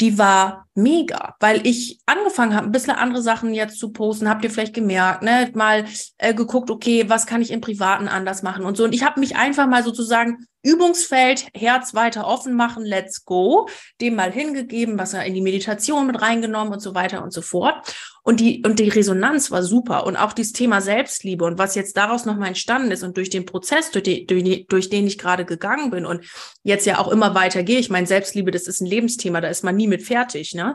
die 0.03 0.19
war 0.19 0.66
mega, 0.77 1.35
weil 1.41 1.67
ich 1.67 2.01
angefangen 2.07 2.55
habe, 2.55 2.67
ein 2.67 2.73
bisschen 2.73 2.95
andere 2.95 3.23
Sachen 3.23 3.55
jetzt 3.55 3.79
zu 3.79 3.93
posten, 3.93 4.29
habt 4.29 4.45
ihr 4.45 4.51
vielleicht 4.51 4.75
gemerkt, 4.75 5.23
ne, 5.23 5.51
mal 5.55 5.87
äh, 6.19 6.35
geguckt, 6.35 6.71
okay, 6.71 7.09
was 7.09 7.27
kann 7.27 7.43
ich 7.43 7.51
im 7.51 7.61
Privaten 7.61 8.09
anders 8.09 8.43
machen 8.43 8.65
und 8.65 8.77
so. 8.77 8.85
Und 8.85 8.95
ich 8.95 9.03
habe 9.03 9.21
mich 9.21 9.37
einfach 9.37 9.67
mal 9.67 9.83
sozusagen 9.83 10.47
Übungsfeld, 10.67 11.47
Herz 11.55 11.95
weiter 11.95 12.27
offen 12.27 12.55
machen, 12.55 12.85
let's 12.85 13.25
go, 13.25 13.69
dem 14.01 14.17
mal 14.17 14.33
hingegeben, 14.33 14.99
was 14.99 15.15
er 15.15 15.25
in 15.25 15.35
die 15.35 15.41
Meditation 15.41 16.09
mit 16.09 16.21
reingenommen 16.21 16.73
und 16.73 16.81
so 16.81 16.93
weiter 16.93 17.23
und 17.23 17.33
so 17.33 17.41
fort. 17.41 17.77
Und 18.25 18.41
die, 18.41 18.65
und 18.67 18.81
die 18.81 18.89
Resonanz 18.89 19.53
war 19.53 19.63
super. 19.63 20.05
Und 20.05 20.17
auch 20.17 20.33
dieses 20.33 20.53
Thema 20.53 20.81
Selbstliebe 20.81 21.45
und 21.45 21.59
was 21.59 21.77
jetzt 21.77 21.97
daraus 21.97 22.25
nochmal 22.25 22.49
entstanden 22.49 22.91
ist 22.91 23.05
und 23.05 23.17
durch 23.17 23.31
den 23.31 23.47
Prozess, 23.47 23.93
durch, 23.93 24.03
die, 24.03 24.27
durch, 24.27 24.43
die, 24.43 24.67
durch 24.67 24.89
den 24.91 25.07
ich 25.07 25.19
gerade 25.19 25.45
gegangen 25.45 25.91
bin 25.91 26.05
und 26.05 26.25
jetzt 26.65 26.87
ja 26.87 26.99
auch 26.99 27.07
immer 27.07 27.37
weiter 27.37 27.63
gehe. 27.63 27.79
Ich 27.79 27.89
meine, 27.89 28.09
Selbstliebe, 28.09 28.51
das 28.51 28.67
ist 28.67 28.81
ein 28.81 28.87
Lebensthema, 28.87 29.41
da 29.41 29.47
ist 29.47 29.63
man 29.63 29.77
nie 29.77 29.87
mit 29.87 30.03
fertig, 30.03 30.55
ne? 30.55 30.66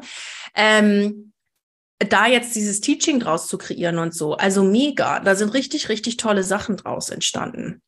Ähm, 0.55 1.33
da 2.00 2.27
jetzt 2.27 2.55
dieses 2.55 2.81
Teaching 2.81 3.19
draus 3.19 3.48
zu 3.48 3.57
kreieren 3.57 4.00
und 4.00 4.13
so. 4.13 4.33
Also 4.33 4.63
mega. 4.63 5.19
Da 5.19 5.36
sind 5.36 5.53
richtig, 5.53 5.89
richtig 5.89 6.17
tolle 6.17 6.43
Sachen 6.43 6.77
draus 6.77 7.10
entstanden. 7.10 7.81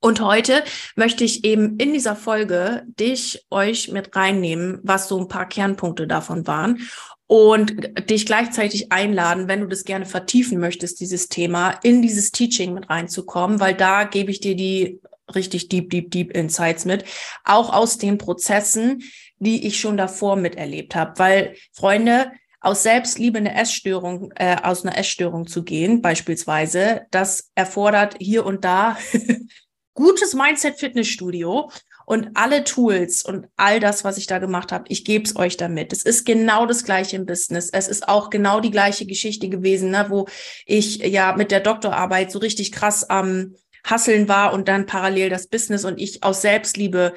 Und 0.00 0.20
heute 0.20 0.62
möchte 0.96 1.24
ich 1.24 1.44
eben 1.44 1.78
in 1.78 1.94
dieser 1.94 2.14
Folge 2.14 2.82
dich, 2.86 3.46
euch 3.50 3.90
mit 3.90 4.14
reinnehmen, 4.14 4.80
was 4.82 5.08
so 5.08 5.18
ein 5.18 5.28
paar 5.28 5.48
Kernpunkte 5.48 6.06
davon 6.06 6.46
waren 6.46 6.86
und 7.26 7.74
dich 8.10 8.26
gleichzeitig 8.26 8.92
einladen, 8.92 9.48
wenn 9.48 9.60
du 9.60 9.66
das 9.66 9.84
gerne 9.84 10.04
vertiefen 10.04 10.60
möchtest, 10.60 11.00
dieses 11.00 11.28
Thema, 11.28 11.70
in 11.82 12.02
dieses 12.02 12.32
Teaching 12.32 12.74
mit 12.74 12.90
reinzukommen, 12.90 13.60
weil 13.60 13.74
da 13.74 14.04
gebe 14.04 14.30
ich 14.30 14.40
dir 14.40 14.54
die 14.54 15.00
richtig 15.34 15.68
deep, 15.68 15.88
deep, 15.88 16.10
deep 16.10 16.32
Insights 16.32 16.84
mit, 16.84 17.04
auch 17.44 17.72
aus 17.72 17.96
den 17.96 18.18
Prozessen, 18.18 19.02
die 19.38 19.66
ich 19.66 19.80
schon 19.80 19.96
davor 19.96 20.36
miterlebt 20.36 20.94
habe. 20.94 21.18
Weil, 21.18 21.54
Freunde, 21.72 22.32
aus 22.60 22.82
Selbstliebe 22.82 23.38
eine 23.38 23.54
Essstörung, 23.54 24.32
äh, 24.36 24.56
aus 24.62 24.84
einer 24.84 24.96
Essstörung 24.96 25.46
zu 25.46 25.64
gehen, 25.64 26.00
beispielsweise, 26.00 27.02
das 27.10 27.50
erfordert 27.54 28.16
hier 28.20 28.46
und 28.46 28.64
da 28.64 28.96
gutes 29.94 30.34
Mindset 30.34 30.78
Fitnessstudio 30.78 31.70
und 32.06 32.30
alle 32.34 32.64
Tools 32.64 33.24
und 33.24 33.46
all 33.56 33.80
das, 33.80 34.04
was 34.04 34.18
ich 34.18 34.26
da 34.26 34.38
gemacht 34.38 34.72
habe, 34.72 34.84
ich 34.88 35.04
gebe 35.04 35.24
es 35.24 35.36
euch 35.36 35.56
damit. 35.56 35.92
Es 35.92 36.02
ist 36.02 36.24
genau 36.24 36.66
das 36.66 36.84
gleiche 36.84 37.16
im 37.16 37.26
Business. 37.26 37.70
Es 37.70 37.88
ist 37.88 38.08
auch 38.08 38.30
genau 38.30 38.60
die 38.60 38.70
gleiche 38.70 39.06
Geschichte 39.06 39.48
gewesen, 39.48 39.90
ne, 39.90 40.06
wo 40.08 40.26
ich 40.66 40.98
ja 40.98 41.34
mit 41.36 41.50
der 41.50 41.60
Doktorarbeit 41.60 42.30
so 42.30 42.38
richtig 42.38 42.72
krass 42.72 43.08
am 43.08 43.28
ähm, 43.28 43.56
Hasseln 43.84 44.28
war 44.28 44.54
und 44.54 44.66
dann 44.66 44.86
parallel 44.86 45.28
das 45.28 45.46
Business 45.46 45.84
und 45.84 46.00
ich 46.00 46.22
aus 46.22 46.40
Selbstliebe 46.40 47.12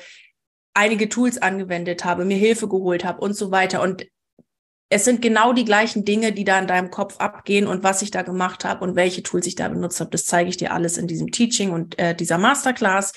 einige 0.77 1.09
Tools 1.09 1.37
angewendet 1.37 2.05
habe, 2.05 2.23
mir 2.23 2.37
Hilfe 2.37 2.67
geholt 2.67 3.03
habe 3.03 3.19
und 3.21 3.35
so 3.35 3.51
weiter. 3.51 3.81
Und 3.81 4.07
es 4.89 5.03
sind 5.03 5.21
genau 5.21 5.51
die 5.51 5.65
gleichen 5.65 6.05
Dinge, 6.05 6.31
die 6.31 6.45
da 6.45 6.57
in 6.59 6.67
deinem 6.67 6.91
Kopf 6.91 7.17
abgehen 7.17 7.67
und 7.67 7.83
was 7.83 8.01
ich 8.01 8.11
da 8.11 8.21
gemacht 8.21 8.63
habe 8.63 8.85
und 8.85 8.95
welche 8.95 9.23
Tools 9.23 9.47
ich 9.47 9.55
da 9.55 9.67
benutzt 9.67 9.99
habe. 9.99 10.11
Das 10.11 10.25
zeige 10.25 10.49
ich 10.49 10.57
dir 10.57 10.73
alles 10.73 10.97
in 10.97 11.07
diesem 11.07 11.31
Teaching 11.31 11.71
und 11.71 11.99
äh, 11.99 12.15
dieser 12.15 12.37
Masterclass. 12.37 13.11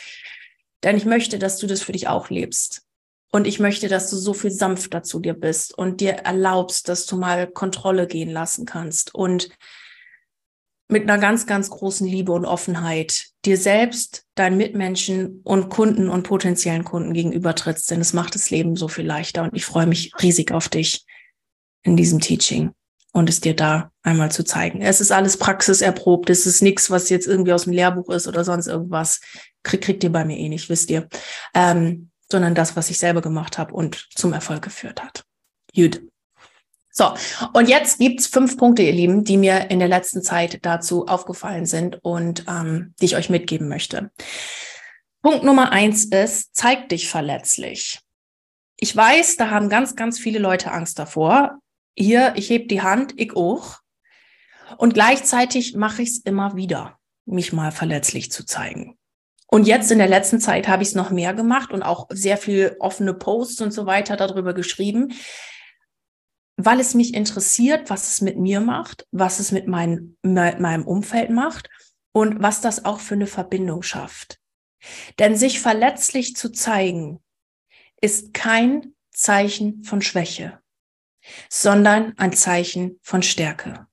Denn 0.83 0.97
ich 0.97 1.05
möchte, 1.05 1.38
dass 1.38 1.59
du 1.59 1.67
das 1.67 1.83
für 1.83 1.93
dich 1.93 2.09
auch 2.09 2.31
lebst. 2.31 2.83
Und 3.31 3.47
ich 3.47 3.61
möchte, 3.61 3.87
dass 3.87 4.11
du 4.11 4.17
so 4.17 4.35
viel 4.35 4.50
sanfter 4.50 5.05
zu 5.05 5.21
dir 5.21 5.35
bist 5.35 5.76
und 5.76 6.00
dir 6.00 6.12
erlaubst, 6.12 6.88
dass 6.88 7.07
du 7.07 7.17
mal 7.17 7.47
Kontrolle 7.47 8.09
gehen 8.09 8.31
lassen 8.31 8.67
kannst 8.67 9.14
und 9.14 9.50
mit 10.90 11.04
einer 11.04 11.18
ganz, 11.18 11.47
ganz 11.47 11.70
großen 11.70 12.06
Liebe 12.06 12.32
und 12.32 12.44
Offenheit 12.44 13.26
dir 13.44 13.56
selbst, 13.56 14.25
deinen 14.35 14.56
Mitmenschen 14.56 15.40
und 15.44 15.68
Kunden 15.68 16.09
und 16.09 16.25
potenziellen 16.25 16.85
Kunden 16.85 17.12
gegenüber 17.12 17.54
trittst, 17.54 17.90
denn 17.90 18.00
es 18.00 18.12
macht 18.12 18.35
das 18.35 18.50
Leben 18.50 18.76
so 18.76 18.88
viel 18.88 19.06
leichter 19.06 19.42
und 19.44 19.54
ich 19.54 19.64
freue 19.64 19.87
mich 19.87 20.12
riesig 20.23 20.52
auf 20.52 20.68
dich 20.68 21.04
in 21.82 21.97
diesem 21.97 22.20
Teaching 22.20 22.73
und 23.12 23.28
es 23.28 23.40
dir 23.40 23.54
da 23.54 23.90
einmal 24.02 24.30
zu 24.30 24.44
zeigen. 24.44 24.82
Es 24.82 25.00
ist 25.00 25.12
alles 25.12 25.37
praxiserprobt. 25.37 26.30
Es 26.30 26.47
ist 26.47 26.62
nichts, 26.62 26.90
was 26.90 27.11
jetzt 27.11 27.26
irgendwie 27.26 27.52
aus 27.52 27.64
dem 27.64 27.73
Lehrbuch 27.73 28.09
ist 28.11 28.28
oder 28.28 28.44
sonst 28.44 28.66
irgendwas. 28.66 29.20
Krieg, 29.62 29.80
kriegt 29.82 30.04
ihr 30.04 30.12
bei 30.12 30.25
mir 30.25 30.37
eh 30.37 30.49
nicht, 30.49 30.68
wisst 30.68 30.90
ihr. 30.90 31.09
Ähm, 31.54 32.11
sondern 32.30 32.54
das, 32.54 32.76
was 32.76 32.90
ich 32.90 32.99
selber 32.99 33.20
gemacht 33.20 33.59
habe 33.59 33.75
und 33.75 34.09
zum 34.14 34.32
Erfolg 34.32 34.62
geführt 34.62 35.02
hat. 35.02 35.25
Gut. 35.75 36.02
So, 36.92 37.14
und 37.52 37.68
jetzt 37.68 37.99
gibt's 37.99 38.26
fünf 38.26 38.56
Punkte, 38.56 38.82
ihr 38.82 38.92
Lieben, 38.92 39.25
die 39.25 39.37
mir 39.37 39.70
in 39.70 39.78
der 39.78 39.88
letzten 39.88 40.23
Zeit 40.23 40.59
dazu 40.62 41.06
aufgefallen 41.06 41.64
sind 41.64 41.99
und 42.02 42.44
ähm, 42.49 42.94
die 43.00 43.06
ich 43.06 43.16
euch 43.16 43.30
mitgeben 43.30 43.68
möchte. 43.68 44.11
Punkt 45.23 45.44
Nummer 45.44 45.70
eins 45.70 46.04
ist, 46.04 46.54
zeig 46.54 46.88
dich 46.88 47.09
verletzlich. 47.09 48.00
Ich 48.76 48.97
weiß, 48.97 49.37
da 49.37 49.50
haben 49.50 49.68
ganz, 49.68 49.94
ganz 49.94 50.18
viele 50.18 50.38
Leute 50.38 50.73
Angst 50.73 50.99
davor, 50.99 51.61
hier, 51.97 52.32
ich 52.37 52.50
heb 52.50 52.68
die 52.68 52.82
Hand, 52.82 53.12
ich 53.16 53.37
auch. 53.37 53.78
Und 54.78 54.94
gleichzeitig 54.94 55.76
mache 55.76 56.02
ich 56.02 56.11
es 56.11 56.18
immer 56.18 56.56
wieder, 56.56 56.99
mich 57.26 57.52
mal 57.52 57.73
verletzlich 57.73 58.32
zu 58.32 58.44
zeigen. 58.44 58.97
Und 59.47 59.66
jetzt 59.66 59.90
in 59.90 59.99
der 59.99 60.09
letzten 60.09 60.40
Zeit 60.40 60.68
habe 60.68 60.82
ich 60.82 60.90
es 60.90 60.94
noch 60.94 61.11
mehr 61.11 61.35
gemacht 61.35 61.73
und 61.73 61.82
auch 61.82 62.06
sehr 62.11 62.37
viel 62.37 62.76
offene 62.78 63.12
Posts 63.12 63.61
und 63.62 63.73
so 63.73 63.85
weiter 63.85 64.16
darüber 64.16 64.54
geschrieben, 64.54 65.12
weil 66.64 66.81
es 66.81 66.95
mich 66.95 67.14
interessiert, 67.14 67.90
was 67.90 68.09
es 68.09 68.21
mit 68.21 68.38
mir 68.38 68.61
macht, 68.61 69.07
was 69.11 69.40
es 69.40 69.52
mit, 69.52 69.67
mein, 69.67 70.17
mit 70.23 70.61
meinem 70.61 70.87
Umfeld 70.87 71.31
macht 71.31 71.69
und 72.12 72.43
was 72.43 72.61
das 72.61 72.85
auch 72.85 73.00
für 73.00 73.14
eine 73.14 73.26
Verbindung 73.26 73.83
schafft. 73.83 74.38
Denn 75.19 75.37
sich 75.37 75.61
verletzlich 75.61 76.37
zu 76.37 76.50
zeigen, 76.50 77.21
ist 78.00 78.33
kein 78.33 78.95
Zeichen 79.12 79.85
von 79.85 80.00
Schwäche 80.00 80.61
sondern 81.49 82.14
ein 82.17 82.33
Zeichen 82.33 82.99
von 83.02 83.23
Stärke. 83.23 83.87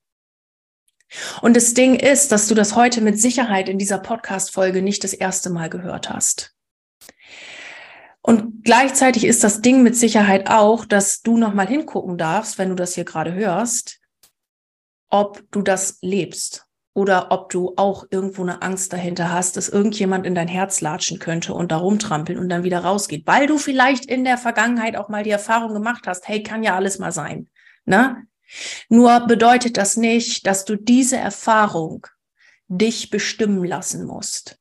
Und 1.42 1.56
das 1.56 1.74
Ding 1.74 1.96
ist, 1.96 2.32
dass 2.32 2.48
du 2.48 2.56
das 2.56 2.76
heute 2.76 3.02
mit 3.02 3.20
Sicherheit 3.20 3.70
in 3.70 3.78
dieser 3.78 4.00
Podcast-Folge 4.00 4.82
nicht 4.82 5.04
das 5.04 5.14
erste 5.14 5.50
Mal 5.50 5.70
gehört 5.70 6.10
hast. 6.10 6.57
Und 8.28 8.66
gleichzeitig 8.66 9.24
ist 9.24 9.46
das 9.46 9.62
Ding 9.62 9.84
mit 9.84 9.96
Sicherheit 9.96 10.50
auch, 10.50 10.84
dass 10.84 11.22
du 11.22 11.38
nochmal 11.38 11.66
hingucken 11.66 12.18
darfst, 12.18 12.58
wenn 12.58 12.68
du 12.68 12.76
das 12.76 12.94
hier 12.94 13.06
gerade 13.06 13.34
hörst, 13.34 14.02
ob 15.08 15.50
du 15.52 15.62
das 15.62 16.00
lebst 16.02 16.66
oder 16.94 17.32
ob 17.32 17.50
du 17.50 17.72
auch 17.78 18.06
irgendwo 18.10 18.42
eine 18.42 18.62
Angst 18.62 18.92
dahinter 18.92 19.32
hast, 19.32 19.56
dass 19.56 19.70
irgendjemand 19.70 20.26
in 20.26 20.36
dein 20.36 20.50
Herz 20.50 20.82
latschen 20.82 21.20
könnte 21.20 21.54
und 21.54 21.72
da 21.72 21.78
rumtrampeln 21.78 22.38
und 22.38 22.50
dann 22.50 22.66
wieder 22.66 22.80
rausgeht, 22.80 23.26
weil 23.26 23.48
du 23.48 23.58
vielleicht 23.58 24.06
in 24.06 24.26
der 24.26 24.38
Vergangenheit 24.38 24.98
auch 24.98 25.08
mal 25.08 25.24
die 25.24 25.30
Erfahrung 25.30 25.74
gemacht 25.74 26.06
hast, 26.06 26.28
hey, 26.28 26.44
kann 26.44 26.64
ja 26.64 26.76
alles 26.76 27.00
mal 27.00 27.14
sein. 27.14 27.48
Ne? 27.86 28.28
Nur 28.90 29.22
bedeutet 29.22 29.78
das 29.78 29.96
nicht, 29.96 30.46
dass 30.46 30.66
du 30.66 30.76
diese 30.76 31.16
Erfahrung 31.16 32.06
dich 32.68 33.10
bestimmen 33.10 33.64
lassen 33.64 34.06
musst. 34.06 34.60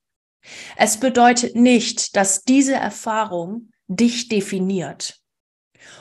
Es 0.77 0.99
bedeutet 0.99 1.57
nicht, 1.57 2.17
dass 2.17 2.43
diese 2.43 2.75
Erfahrung 2.75 3.71
dich 3.89 4.29
definiert. 4.29 5.21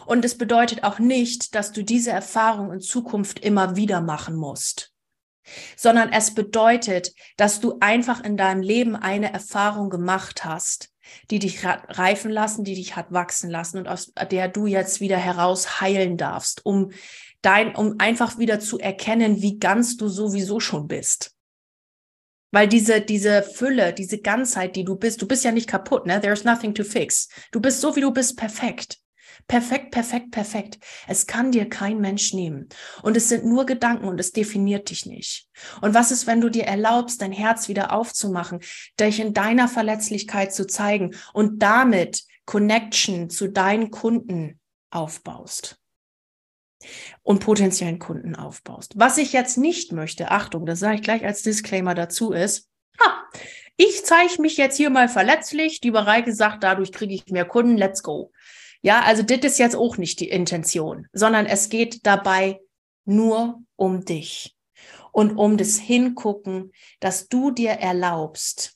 Und 0.06 0.26
es 0.26 0.38
bedeutet 0.38 0.84
auch 0.84 1.00
nicht, 1.00 1.56
dass 1.56 1.72
du 1.72 1.84
diese 1.84 2.12
Erfahrung 2.12 2.72
in 2.72 2.80
Zukunft 2.80 3.40
immer 3.40 3.76
wieder 3.76 4.02
machen 4.02 4.36
musst 4.36 4.96
sondern 5.76 6.12
es 6.12 6.34
bedeutet, 6.34 7.14
dass 7.38 7.60
du 7.60 7.78
einfach 7.80 8.24
in 8.24 8.38
deinem 8.38 8.62
Leben 8.62 8.96
eine 8.96 9.32
Erfahrung 9.32 9.90
gemacht 9.90 10.46
hast, 10.46 10.90
die 11.30 11.40
dich 11.40 11.64
reifen 11.64 12.32
lassen, 12.32 12.64
die 12.64 12.76
dich 12.76 12.96
hat 12.96 13.12
wachsen 13.12 13.50
lassen 13.50 13.78
und 13.78 13.88
aus 13.88 14.12
der 14.32 14.48
du 14.48 14.66
jetzt 14.66 15.02
wieder 15.02 15.18
heraus 15.18 15.82
heilen 15.82 16.18
darfst, 16.18 16.66
um 16.66 16.92
dein, 17.42 17.76
um 17.76 17.96
einfach 18.00 18.40
wieder 18.40 18.60
zu 18.60 18.80
erkennen, 18.80 19.42
wie 19.42 19.60
ganz 19.60 19.98
du 19.98 20.08
sowieso 20.08 20.60
schon 20.60 20.88
bist. 20.88 21.35
Weil 22.52 22.68
diese, 22.68 23.02
diese 23.02 23.44
Fülle, 23.44 23.94
diese 23.94 24.20
Ganzheit, 24.20 24.76
die 24.76 24.84
du 24.86 24.96
bist, 24.96 25.22
du 25.22 25.28
bist 25.28 25.44
ja 25.44 25.52
nicht 25.52 25.68
kaputt, 25.68 26.06
ne? 26.06 26.22
There's 26.22 26.44
nothing 26.44 26.74
to 26.74 26.84
fix. 26.84 27.28
Du 27.52 27.60
bist 27.60 27.82
so, 27.82 27.96
wie 27.96 28.02
du 28.02 28.12
bist, 28.12 28.38
perfekt. 28.38 29.00
Perfekt, 29.48 29.92
perfekt, 29.92 30.32
perfekt. 30.32 30.80
Es 31.08 31.28
kann 31.28 31.52
dir 31.52 31.70
kein 31.70 32.00
Mensch 32.00 32.34
nehmen. 32.34 32.68
Und 33.04 33.16
es 33.16 33.30
sind 33.30 33.46
nur 33.46 33.66
Gedanken 33.66 34.06
und 34.06 34.20
es 34.20 34.32
definiert 34.32 34.90
dich 34.90 35.06
nicht. 35.06 35.48
Und 35.82 35.94
was 35.94 36.12
ist, 36.12 36.26
wenn 36.26 36.42
du 36.42 36.50
dir 36.50 36.64
erlaubst, 36.64 37.22
dein 37.22 37.32
Herz 37.32 37.68
wieder 37.68 37.94
aufzumachen, 37.94 38.62
dich 39.00 39.20
in 39.20 39.34
deiner 39.34 39.68
Verletzlichkeit 39.68 40.54
zu 40.54 40.66
zeigen 40.66 41.16
und 41.34 41.62
damit 41.62 42.24
Connection 42.46 43.30
zu 43.30 43.48
deinen 43.48 43.92
Kunden 43.92 44.60
aufbaust? 44.90 45.80
Und 47.24 47.40
potenziellen 47.40 48.00
Kunden 48.00 48.36
aufbaust. 48.36 48.94
Was 48.96 49.18
ich 49.18 49.34
jetzt 49.34 49.58
nicht 49.58 49.92
möchte, 49.92 50.32
Achtung, 50.32 50.66
das 50.66 50.80
sage 50.80 50.96
ich 50.96 51.02
gleich 51.02 51.26
als 51.26 51.42
Disclaimer 51.42 51.96
dazu, 51.96 52.32
ist, 52.32 52.70
ha, 53.00 53.24
ich 53.78 54.06
zeige 54.06 54.42
mich 54.42 54.58
jetzt 54.58 54.78
hier 54.78 54.90
mal 54.90 55.10
verletzlich, 55.10 55.82
die 55.82 55.92
Bereiche 55.92 56.34
sagt, 56.34 56.64
dadurch 56.64 56.92
kriege 56.92 57.14
ich 57.14 57.28
mehr 57.28 57.46
Kunden, 57.46 57.78
let's 57.78 58.04
go. 58.04 58.32
Ja, 58.82 59.02
also 59.02 59.24
das 59.24 59.40
ist 59.40 59.60
jetzt 59.60 59.76
auch 59.76 59.98
nicht 59.98 60.20
die 60.20 60.30
Intention, 60.30 61.08
sondern 61.12 61.46
es 61.46 61.70
geht 61.70 62.06
dabei 62.06 62.60
nur 63.04 63.64
um 63.76 64.06
dich 64.06 64.56
und 65.12 65.38
um 65.38 65.58
das 65.58 65.78
Hingucken, 65.78 66.72
dass 67.00 67.28
du 67.28 67.52
dir 67.52 67.72
erlaubst, 67.72 68.76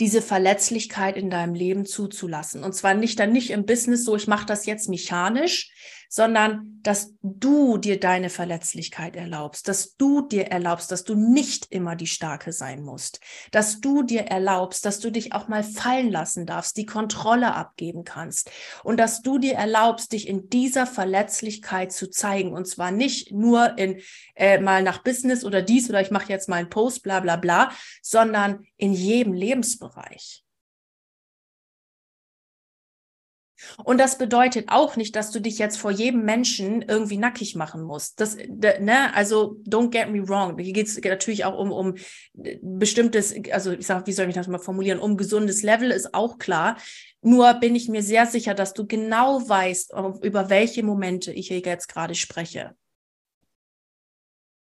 diese 0.00 0.22
Verletzlichkeit 0.22 1.16
in 1.16 1.30
deinem 1.30 1.54
Leben 1.54 1.84
zuzulassen. 1.84 2.64
Und 2.64 2.74
zwar 2.74 2.94
nicht 2.94 3.20
dann 3.20 3.32
nicht 3.32 3.50
im 3.50 3.66
Business 3.66 4.04
so, 4.04 4.16
ich 4.16 4.26
mache 4.26 4.46
das 4.46 4.66
jetzt 4.66 4.88
mechanisch, 4.88 5.70
sondern 6.14 6.78
dass 6.82 7.14
du 7.22 7.78
dir 7.78 7.98
deine 7.98 8.28
Verletzlichkeit 8.28 9.16
erlaubst, 9.16 9.66
dass 9.66 9.96
du 9.96 10.20
dir 10.20 10.48
erlaubst, 10.48 10.92
dass 10.92 11.04
du 11.04 11.14
nicht 11.14 11.68
immer 11.70 11.96
die 11.96 12.06
Starke 12.06 12.52
sein 12.52 12.82
musst, 12.82 13.20
dass 13.50 13.80
du 13.80 14.02
dir 14.02 14.26
erlaubst, 14.26 14.84
dass 14.84 14.98
du 14.98 15.10
dich 15.10 15.32
auch 15.32 15.48
mal 15.48 15.64
fallen 15.64 16.10
lassen 16.10 16.44
darfst, 16.44 16.76
die 16.76 16.84
Kontrolle 16.84 17.54
abgeben 17.54 18.04
kannst 18.04 18.50
und 18.84 18.98
dass 19.00 19.22
du 19.22 19.38
dir 19.38 19.54
erlaubst, 19.54 20.12
dich 20.12 20.28
in 20.28 20.50
dieser 20.50 20.86
Verletzlichkeit 20.86 21.92
zu 21.92 22.10
zeigen 22.10 22.52
und 22.52 22.68
zwar 22.68 22.90
nicht 22.90 23.32
nur 23.32 23.78
in 23.78 24.02
äh, 24.34 24.60
mal 24.60 24.82
nach 24.82 25.02
Business 25.02 25.46
oder 25.46 25.62
dies 25.62 25.88
oder 25.88 26.02
ich 26.02 26.10
mache 26.10 26.28
jetzt 26.28 26.46
mal 26.46 26.56
einen 26.56 26.68
Post, 26.68 27.04
bla 27.04 27.20
bla 27.20 27.36
bla, 27.36 27.72
sondern 28.02 28.66
in 28.76 28.92
jedem 28.92 29.32
Lebensbereich. 29.32 30.41
Und 33.84 33.98
das 33.98 34.18
bedeutet 34.18 34.68
auch 34.68 34.96
nicht, 34.96 35.16
dass 35.16 35.30
du 35.30 35.40
dich 35.40 35.58
jetzt 35.58 35.78
vor 35.78 35.90
jedem 35.90 36.24
Menschen 36.24 36.82
irgendwie 36.82 37.16
nackig 37.16 37.54
machen 37.54 37.82
musst. 37.82 38.20
Das, 38.20 38.36
ne, 38.36 39.14
also 39.14 39.60
don't 39.66 39.90
get 39.90 40.10
me 40.10 40.26
wrong. 40.28 40.58
Hier 40.58 40.72
geht 40.72 40.88
es 40.88 41.00
natürlich 41.02 41.44
auch 41.44 41.58
um, 41.58 41.72
um 41.72 41.94
bestimmtes, 42.34 43.34
also 43.50 43.72
ich 43.72 43.86
sage, 43.86 44.06
wie 44.06 44.12
soll 44.12 44.28
ich 44.28 44.34
das 44.34 44.48
mal 44.48 44.58
formulieren, 44.58 44.98
um 44.98 45.16
gesundes 45.16 45.62
Level 45.62 45.90
ist 45.90 46.14
auch 46.14 46.38
klar. 46.38 46.76
Nur 47.20 47.54
bin 47.54 47.74
ich 47.74 47.88
mir 47.88 48.02
sehr 48.02 48.26
sicher, 48.26 48.54
dass 48.54 48.72
du 48.72 48.86
genau 48.86 49.48
weißt, 49.48 49.92
über 50.22 50.50
welche 50.50 50.82
Momente 50.82 51.32
ich 51.32 51.48
hier 51.48 51.60
jetzt 51.60 51.88
gerade 51.88 52.14
spreche. 52.14 52.74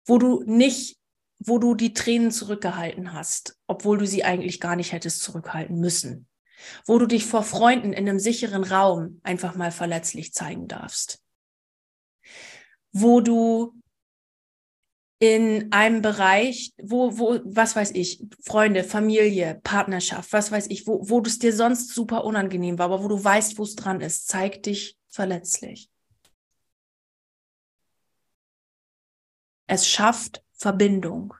Wo 0.06 0.18
du 0.18 0.42
nicht, 0.44 0.98
wo 1.38 1.58
du 1.58 1.74
die 1.74 1.94
Tränen 1.94 2.30
zurückgehalten 2.30 3.14
hast, 3.14 3.56
obwohl 3.66 3.98
du 3.98 4.06
sie 4.06 4.24
eigentlich 4.24 4.60
gar 4.60 4.76
nicht 4.76 4.92
hättest 4.92 5.22
zurückhalten 5.22 5.80
müssen 5.80 6.28
wo 6.86 6.98
du 6.98 7.06
dich 7.06 7.26
vor 7.26 7.42
Freunden 7.42 7.92
in 7.92 8.08
einem 8.08 8.18
sicheren 8.18 8.64
Raum 8.64 9.20
einfach 9.22 9.54
mal 9.54 9.70
verletzlich 9.70 10.32
zeigen 10.32 10.68
darfst, 10.68 11.22
wo 12.92 13.20
du 13.20 13.74
in 15.18 15.72
einem 15.72 16.02
Bereich, 16.02 16.74
wo, 16.82 17.18
wo, 17.18 17.40
was 17.44 17.76
weiß 17.76 17.92
ich, 17.92 18.22
Freunde, 18.44 18.84
Familie, 18.84 19.60
Partnerschaft, 19.62 20.32
was 20.32 20.50
weiß 20.50 20.66
ich, 20.68 20.86
wo, 20.86 21.08
wo 21.08 21.20
es 21.20 21.38
dir 21.38 21.54
sonst 21.54 21.94
super 21.94 22.24
unangenehm 22.24 22.78
war, 22.78 22.86
aber 22.86 23.02
wo 23.02 23.08
du 23.08 23.22
weißt, 23.22 23.58
wo 23.58 23.62
es 23.62 23.74
dran 23.74 24.00
ist, 24.00 24.28
zeig 24.28 24.62
dich 24.62 24.98
verletzlich. 25.08 25.90
Es 29.66 29.88
schafft 29.88 30.44
Verbindung. 30.52 31.34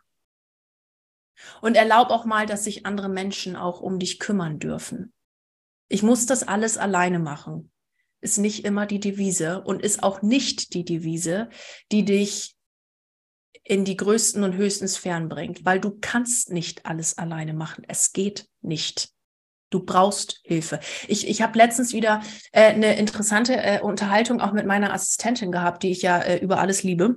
Und 1.61 1.77
erlaub 1.77 2.11
auch 2.11 2.25
mal, 2.25 2.47
dass 2.47 2.65
sich 2.65 2.87
andere 2.87 3.09
Menschen 3.09 3.57
auch 3.57 3.81
um 3.81 3.99
dich 3.99 4.19
kümmern 4.19 4.59
dürfen. 4.59 5.14
Ich 5.89 6.03
muss 6.03 6.27
das 6.27 6.47
alles 6.47 6.77
alleine 6.77 7.19
machen. 7.19 7.71
Ist 8.21 8.39
nicht 8.39 8.65
immer 8.65 8.87
die 8.87 9.01
Devise 9.01 9.63
und 9.63 9.83
ist 9.83 10.03
auch 10.03 10.23
nicht 10.23 10.75
die 10.75 10.85
Devise, 10.85 11.51
die 11.93 12.05
dich 12.05 12.55
in 13.65 13.85
die 13.85 13.97
größten 13.97 14.45
und 14.45 14.55
höchsten 14.55 14.89
Sphären 14.89 15.29
bringt, 15.29 15.65
weil 15.65 15.81
du 15.81 15.97
kannst 16.01 16.51
nicht 16.51 16.87
alles 16.87 17.19
alleine 17.19 17.55
machen. 17.55 17.85
Es 17.89 18.13
geht 18.13 18.49
nicht. 18.61 19.11
Du 19.71 19.81
brauchst 19.81 20.41
Hilfe. 20.45 20.79
Ich, 21.09 21.27
ich 21.27 21.43
habe 21.43 21.59
letztens 21.59 21.93
wieder 21.93 22.23
äh, 22.53 22.73
eine 22.73 22.97
interessante 22.97 23.57
äh, 23.57 23.81
Unterhaltung 23.81 24.41
auch 24.41 24.53
mit 24.53 24.67
meiner 24.67 24.93
Assistentin 24.93 25.51
gehabt, 25.51 25.83
die 25.83 25.91
ich 25.91 26.03
ja 26.03 26.19
äh, 26.19 26.39
über 26.39 26.59
alles 26.59 26.83
liebe. 26.83 27.17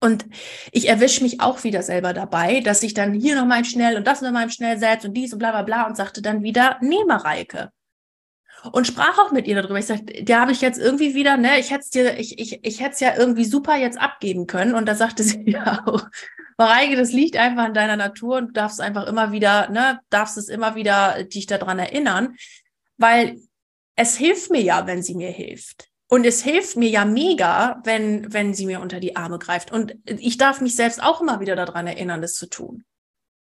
Und 0.00 0.26
ich 0.70 0.88
erwische 0.88 1.24
mich 1.24 1.40
auch 1.40 1.64
wieder 1.64 1.82
selber 1.82 2.12
dabei, 2.12 2.60
dass 2.60 2.82
ich 2.82 2.94
dann 2.94 3.14
hier 3.14 3.34
nochmal 3.34 3.64
schnell 3.64 3.96
und 3.96 4.06
das 4.06 4.22
nochmal 4.22 4.50
schnell 4.50 4.78
setze 4.78 5.08
und 5.08 5.14
dies 5.14 5.32
und 5.32 5.40
bla 5.40 5.50
bla 5.50 5.62
bla 5.62 5.86
und 5.86 5.96
sagte 5.96 6.22
dann 6.22 6.42
wieder, 6.42 6.78
nee, 6.80 7.04
Mareike. 7.06 7.72
Und 8.72 8.86
sprach 8.86 9.18
auch 9.18 9.32
mit 9.32 9.46
ihr 9.46 9.60
darüber. 9.60 9.78
Ich 9.78 9.86
sagte, 9.86 10.24
da 10.24 10.40
habe 10.40 10.52
ich 10.52 10.60
jetzt 10.60 10.78
irgendwie 10.78 11.14
wieder, 11.14 11.36
ne, 11.36 11.58
ich 11.58 11.70
hätte 11.70 11.80
es 11.80 11.90
dir, 11.90 12.18
ich, 12.18 12.38
ich, 12.38 12.64
ich 12.64 12.80
hätte 12.80 12.92
es 12.92 13.00
ja 13.00 13.16
irgendwie 13.16 13.44
super 13.44 13.76
jetzt 13.76 14.00
abgeben 14.00 14.46
können. 14.46 14.74
Und 14.74 14.86
da 14.86 14.94
sagte 14.94 15.22
sie 15.24 15.50
ja 15.50 15.84
auch, 15.86 16.06
Mareike, 16.56 16.96
das 16.96 17.12
liegt 17.12 17.36
einfach 17.36 17.66
in 17.66 17.74
deiner 17.74 17.96
Natur 17.96 18.36
und 18.38 18.48
du 18.48 18.52
darfst 18.52 18.80
einfach 18.80 19.06
immer 19.06 19.32
wieder, 19.32 19.68
ne, 19.70 20.00
darfst 20.10 20.36
es 20.38 20.48
immer 20.48 20.74
wieder 20.74 21.24
dich 21.24 21.46
daran 21.46 21.78
erinnern, 21.78 22.36
weil 22.96 23.40
es 23.94 24.16
hilft 24.16 24.50
mir 24.50 24.60
ja, 24.60 24.86
wenn 24.86 25.02
sie 25.02 25.14
mir 25.14 25.30
hilft. 25.30 25.87
Und 26.10 26.24
es 26.24 26.42
hilft 26.42 26.76
mir 26.76 26.88
ja 26.88 27.04
mega, 27.04 27.80
wenn, 27.84 28.32
wenn 28.32 28.54
sie 28.54 28.64
mir 28.64 28.80
unter 28.80 28.98
die 28.98 29.16
Arme 29.16 29.38
greift. 29.38 29.70
Und 29.70 29.96
ich 30.06 30.38
darf 30.38 30.62
mich 30.62 30.74
selbst 30.74 31.02
auch 31.02 31.20
immer 31.20 31.40
wieder 31.40 31.54
daran 31.54 31.86
erinnern, 31.86 32.22
das 32.22 32.34
zu 32.34 32.48
tun. 32.48 32.84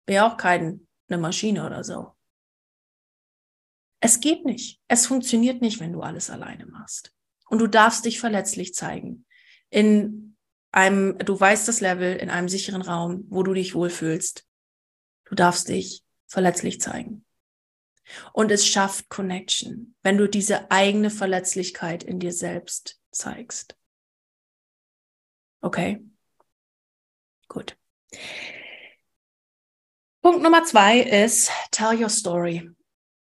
Bin 0.07 0.17
ja 0.17 0.29
auch 0.29 0.37
keine 0.37 0.79
Maschine 1.09 1.67
oder 1.67 1.83
so. 1.83 2.13
Es 4.01 4.21
geht 4.21 4.45
nicht. 4.45 4.81
Es 4.87 5.07
funktioniert 5.07 5.63
nicht, 5.63 5.81
wenn 5.81 5.93
du 5.93 6.03
alles 6.03 6.31
alleine 6.31 6.67
machst. 6.67 7.13
Und 7.49 7.59
du 7.59 7.67
darfst 7.67 8.05
dich 8.05 8.21
verletzlich 8.21 8.73
zeigen. 8.73 9.27
In 9.71 10.37
einem, 10.71 11.19
du 11.19 11.39
weißt 11.39 11.67
das 11.67 11.81
Level, 11.81 12.17
in 12.17 12.31
einem 12.31 12.49
sicheren 12.49 12.83
Raum, 12.83 13.25
wo 13.31 13.43
du 13.43 13.53
dich 13.55 13.75
wohlfühlst. 13.75 14.47
Du 15.25 15.35
darfst 15.35 15.69
dich 15.69 16.05
verletzlich 16.27 16.81
zeigen. 16.81 17.24
Und 18.33 18.51
es 18.51 18.67
schafft 18.67 19.09
Connection, 19.09 19.95
wenn 20.03 20.19
du 20.19 20.29
diese 20.29 20.71
eigene 20.71 21.11
Verletzlichkeit 21.11 22.03
in 22.03 22.21
dir 22.21 22.33
selbst 22.33 23.01
zeigst. 23.11 23.77
Okay? 25.61 26.05
Gut. 27.49 27.77
Punkt 30.23 30.43
Nummer 30.43 30.65
zwei 30.65 31.01
ist 31.01 31.51
Tell 31.71 32.03
Your 32.03 32.09
Story. 32.09 32.71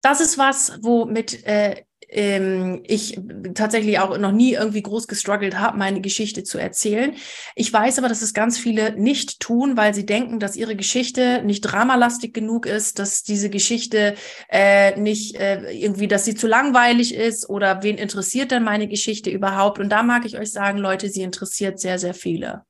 Das 0.01 0.21
ist 0.21 0.37
was, 0.37 0.79
womit 0.83 1.43
äh, 1.45 1.83
ähm, 2.09 2.81
ich 2.85 3.19
tatsächlich 3.53 3.99
auch 3.99 4.17
noch 4.17 4.31
nie 4.31 4.53
irgendwie 4.53 4.81
groß 4.81 5.07
gestruggelt 5.07 5.59
habe, 5.59 5.77
meine 5.77 6.01
Geschichte 6.01 6.43
zu 6.43 6.57
erzählen. 6.57 7.15
Ich 7.55 7.71
weiß 7.71 7.99
aber, 7.99 8.09
dass 8.09 8.21
es 8.21 8.33
ganz 8.33 8.57
viele 8.57 8.97
nicht 8.97 9.39
tun, 9.39 9.75
weil 9.77 9.93
sie 9.93 10.05
denken, 10.05 10.39
dass 10.39 10.55
ihre 10.55 10.75
Geschichte 10.75 11.41
nicht 11.43 11.61
dramalastig 11.61 12.33
genug 12.33 12.65
ist, 12.65 12.99
dass 12.99 13.23
diese 13.23 13.49
Geschichte 13.49 14.15
äh, 14.49 14.99
nicht 14.99 15.35
äh, 15.35 15.71
irgendwie, 15.71 16.07
dass 16.07 16.25
sie 16.25 16.35
zu 16.35 16.47
langweilig 16.47 17.13
ist 17.13 17.49
oder 17.49 17.83
wen 17.83 17.97
interessiert 17.97 18.51
denn 18.51 18.63
meine 18.63 18.87
Geschichte 18.87 19.29
überhaupt? 19.29 19.79
Und 19.79 19.89
da 19.89 20.03
mag 20.03 20.25
ich 20.25 20.37
euch 20.37 20.51
sagen, 20.51 20.77
Leute, 20.77 21.09
sie 21.09 21.21
interessiert 21.21 21.79
sehr, 21.79 21.99
sehr 21.99 22.13
viele. 22.13 22.63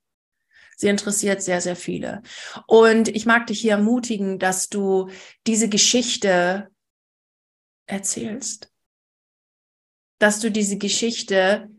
Sie 0.80 0.88
interessiert 0.88 1.41
sehr, 1.41 1.60
sehr 1.60 1.76
viele. 1.76 2.21
Und 2.67 3.08
ich 3.08 3.26
mag 3.26 3.47
dich 3.47 3.60
hier 3.60 3.71
ermutigen, 3.71 4.38
dass 4.38 4.69
du 4.69 5.10
diese 5.47 5.69
Geschichte 5.69 6.69
erzählst 7.88 8.71
dass 10.19 10.39
du 10.39 10.51
diese 10.51 10.77
Geschichte 10.77 11.69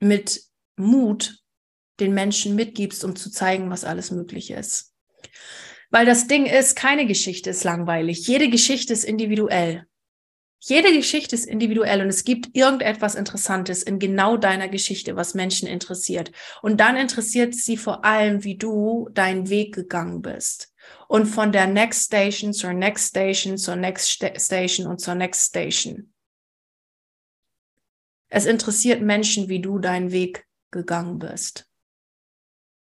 mit 0.00 0.42
Mut 0.76 1.42
den 2.00 2.14
Menschen 2.14 2.54
mitgibst, 2.54 3.04
um 3.04 3.16
zu 3.16 3.30
zeigen, 3.30 3.70
was 3.70 3.84
alles 3.84 4.10
möglich 4.10 4.50
ist. 4.50 4.94
Weil 5.90 6.06
das 6.06 6.26
Ding 6.26 6.46
ist, 6.46 6.76
keine 6.76 7.06
Geschichte 7.06 7.50
ist 7.50 7.64
langweilig. 7.64 8.26
Jede 8.26 8.50
Geschichte 8.50 8.92
ist 8.92 9.04
individuell. 9.04 9.86
Jede 10.60 10.92
Geschichte 10.92 11.36
ist 11.36 11.46
individuell 11.46 12.02
und 12.02 12.08
es 12.08 12.24
gibt 12.24 12.56
irgendetwas 12.56 13.14
Interessantes 13.14 13.82
in 13.82 14.00
genau 14.00 14.36
deiner 14.36 14.68
Geschichte, 14.68 15.14
was 15.14 15.34
Menschen 15.34 15.68
interessiert. 15.68 16.32
Und 16.62 16.80
dann 16.80 16.96
interessiert 16.96 17.54
sie 17.54 17.76
vor 17.76 18.04
allem, 18.04 18.42
wie 18.42 18.56
du 18.56 19.08
deinen 19.12 19.48
Weg 19.50 19.74
gegangen 19.74 20.20
bist. 20.20 20.74
Und 21.06 21.26
von 21.26 21.52
der 21.52 21.68
Next 21.68 22.06
Station 22.06 22.52
zur 22.52 22.72
Next 22.72 23.08
Station 23.08 23.56
zur 23.56 23.76
Next 23.76 24.10
Station 24.10 24.86
und 24.88 25.00
zur 25.00 25.14
Next 25.14 25.46
Station. 25.46 26.12
Es 28.28 28.44
interessiert 28.46 29.02
Menschen, 29.02 29.48
wie 29.48 29.60
du 29.60 29.78
deinen 29.78 30.12
Weg 30.12 30.46
gegangen 30.70 31.18
bist. 31.18 31.70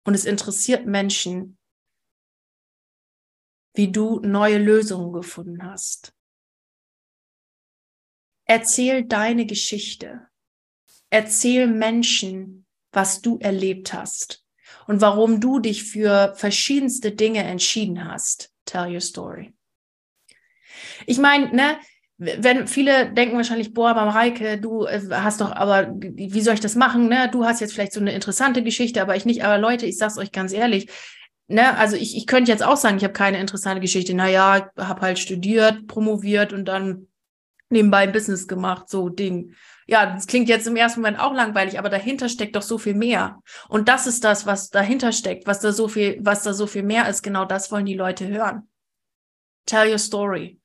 Und 0.05 0.15
es 0.15 0.25
interessiert 0.25 0.85
Menschen, 0.85 1.57
wie 3.75 3.91
du 3.91 4.19
neue 4.21 4.57
Lösungen 4.57 5.13
gefunden 5.13 5.63
hast. 5.63 6.13
Erzähl 8.45 9.05
deine 9.05 9.45
Geschichte. 9.45 10.27
Erzähl 11.11 11.67
Menschen, 11.67 12.65
was 12.91 13.21
du 13.21 13.37
erlebt 13.37 13.93
hast 13.93 14.43
und 14.87 15.01
warum 15.01 15.39
du 15.39 15.59
dich 15.59 15.83
für 15.83 16.33
verschiedenste 16.35 17.11
Dinge 17.11 17.43
entschieden 17.43 18.05
hast. 18.05 18.51
Tell 18.65 18.91
your 18.91 19.01
story. 19.01 19.53
Ich 21.05 21.19
meine, 21.19 21.53
ne, 21.55 21.79
wenn 22.19 22.67
viele 22.67 23.11
denken 23.13 23.37
wahrscheinlich, 23.37 23.73
boah, 23.73 23.93
Mareike, 23.93 24.59
du 24.59 24.85
äh, 24.85 25.01
hast 25.09 25.39
doch, 25.39 25.53
aber 25.53 25.87
wie 25.97 26.41
soll 26.41 26.53
ich 26.53 26.59
das 26.59 26.75
machen? 26.75 27.07
Ne? 27.07 27.29
Du 27.31 27.45
hast 27.45 27.61
jetzt 27.61 27.73
vielleicht 27.73 27.93
so 27.93 28.01
eine 28.01 28.11
interessante 28.13 28.61
Geschichte, 28.61 29.01
aber 29.01 29.15
ich 29.15 29.25
nicht. 29.25 29.45
Aber 29.45 29.57
Leute, 29.57 29.85
ich 29.85 29.97
sag's 29.97 30.17
euch 30.17 30.33
ganz 30.33 30.51
ehrlich, 30.51 30.89
ne, 31.47 31.77
also 31.77 31.95
ich, 31.95 32.17
ich 32.17 32.27
könnte 32.27 32.51
jetzt 32.51 32.63
auch 32.63 32.75
sagen, 32.75 32.97
ich 32.97 33.03
habe 33.05 33.13
keine 33.13 33.39
interessante 33.39 33.79
Geschichte. 33.79 34.13
Naja, 34.13 34.69
habe 34.77 35.01
halt 35.01 35.17
studiert, 35.17 35.87
promoviert 35.87 36.51
und 36.51 36.65
dann 36.65 37.07
nebenbei 37.69 38.05
Business 38.05 38.49
gemacht, 38.49 38.89
so 38.89 39.07
Ding. 39.07 39.53
Ja, 39.87 40.13
das 40.13 40.27
klingt 40.27 40.49
jetzt 40.49 40.67
im 40.67 40.75
ersten 40.75 40.99
Moment 40.99 41.19
auch 41.19 41.33
langweilig, 41.33 41.79
aber 41.79 41.89
dahinter 41.89 42.27
steckt 42.27 42.55
doch 42.57 42.61
so 42.61 42.77
viel 42.77 42.95
mehr. 42.95 43.41
Und 43.69 43.87
das 43.87 44.07
ist 44.07 44.25
das, 44.25 44.45
was 44.45 44.69
dahinter 44.69 45.13
steckt, 45.13 45.47
was 45.47 45.61
da 45.61 45.71
so 45.71 45.87
viel, 45.87 46.17
was 46.19 46.43
da 46.43 46.53
so 46.53 46.67
viel 46.67 46.83
mehr 46.83 47.07
ist. 47.07 47.23
Genau 47.23 47.45
das 47.45 47.71
wollen 47.71 47.85
die 47.85 47.95
Leute 47.95 48.27
hören. 48.27 48.67
Tell 49.65 49.89
your 49.89 49.99
story. 49.99 50.59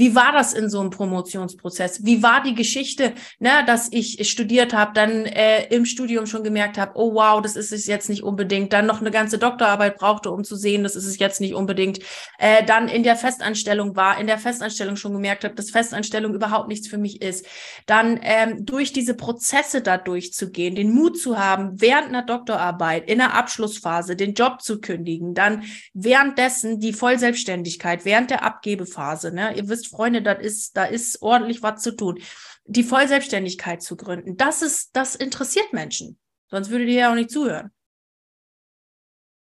Wie 0.00 0.14
war 0.14 0.32
das 0.32 0.54
in 0.54 0.70
so 0.70 0.80
einem 0.80 0.88
Promotionsprozess? 0.88 2.06
Wie 2.06 2.22
war 2.22 2.42
die 2.42 2.54
Geschichte, 2.54 3.12
ne, 3.38 3.50
dass 3.66 3.92
ich 3.92 4.30
studiert 4.30 4.72
habe, 4.72 4.92
dann 4.94 5.26
äh, 5.26 5.66
im 5.66 5.84
Studium 5.84 6.24
schon 6.24 6.42
gemerkt 6.42 6.78
habe, 6.78 6.92
oh 6.94 7.12
wow, 7.16 7.42
das 7.42 7.54
ist 7.54 7.70
es 7.70 7.86
jetzt 7.86 8.08
nicht 8.08 8.22
unbedingt, 8.22 8.72
dann 8.72 8.86
noch 8.86 9.02
eine 9.02 9.10
ganze 9.10 9.36
Doktorarbeit 9.36 9.98
brauchte, 9.98 10.30
um 10.30 10.42
zu 10.42 10.56
sehen, 10.56 10.84
das 10.84 10.96
ist 10.96 11.04
es 11.04 11.18
jetzt 11.18 11.42
nicht 11.42 11.52
unbedingt, 11.52 11.98
äh, 12.38 12.64
dann 12.64 12.88
in 12.88 13.02
der 13.02 13.14
Festanstellung 13.14 13.94
war, 13.94 14.18
in 14.18 14.26
der 14.26 14.38
Festanstellung 14.38 14.96
schon 14.96 15.12
gemerkt 15.12 15.44
habe, 15.44 15.54
dass 15.54 15.70
Festanstellung 15.70 16.32
überhaupt 16.32 16.68
nichts 16.68 16.88
für 16.88 16.96
mich 16.96 17.20
ist, 17.20 17.44
dann 17.84 18.18
ähm, 18.22 18.64
durch 18.64 18.94
diese 18.94 19.12
Prozesse 19.12 19.82
da 19.82 19.98
durchzugehen, 19.98 20.76
den 20.76 20.94
Mut 20.94 21.20
zu 21.20 21.38
haben, 21.38 21.78
während 21.78 22.08
einer 22.08 22.22
Doktorarbeit, 22.22 23.06
in 23.06 23.18
der 23.18 23.34
Abschlussphase, 23.34 24.16
den 24.16 24.32
Job 24.32 24.62
zu 24.62 24.80
kündigen, 24.80 25.34
dann 25.34 25.64
währenddessen 25.92 26.80
die 26.80 26.94
Vollselbstständigkeit, 26.94 28.06
während 28.06 28.30
der 28.30 28.44
Abgebephase, 28.44 29.30
ne, 29.34 29.54
ihr 29.54 29.68
wisst 29.68 29.89
Freunde, 29.90 30.22
das 30.22 30.42
ist, 30.42 30.76
da 30.76 30.84
ist 30.84 31.22
ordentlich 31.22 31.62
was 31.62 31.82
zu 31.82 31.92
tun. 31.92 32.20
Die 32.64 32.82
Vollselbstständigkeit 32.82 33.82
zu 33.82 33.96
gründen, 33.96 34.36
das 34.36 34.62
ist, 34.62 34.94
das 34.96 35.14
interessiert 35.14 35.72
Menschen. 35.72 36.18
Sonst 36.48 36.70
würdet 36.70 36.88
ihr 36.88 36.94
ja 36.94 37.10
auch 37.10 37.14
nicht 37.14 37.30
zuhören. 37.30 37.70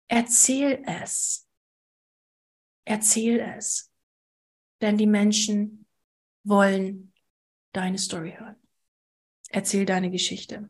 Erzähl 0.08 0.84
es. 0.86 1.48
Erzähl 2.84 3.40
es. 3.40 3.92
Denn 4.82 4.98
die 4.98 5.08
Menschen 5.08 5.88
wollen 6.44 7.14
deine 7.72 7.98
Story 7.98 8.36
hören. 8.38 8.56
Erzähl 9.50 9.86
deine 9.86 10.12
Geschichte. 10.12 10.70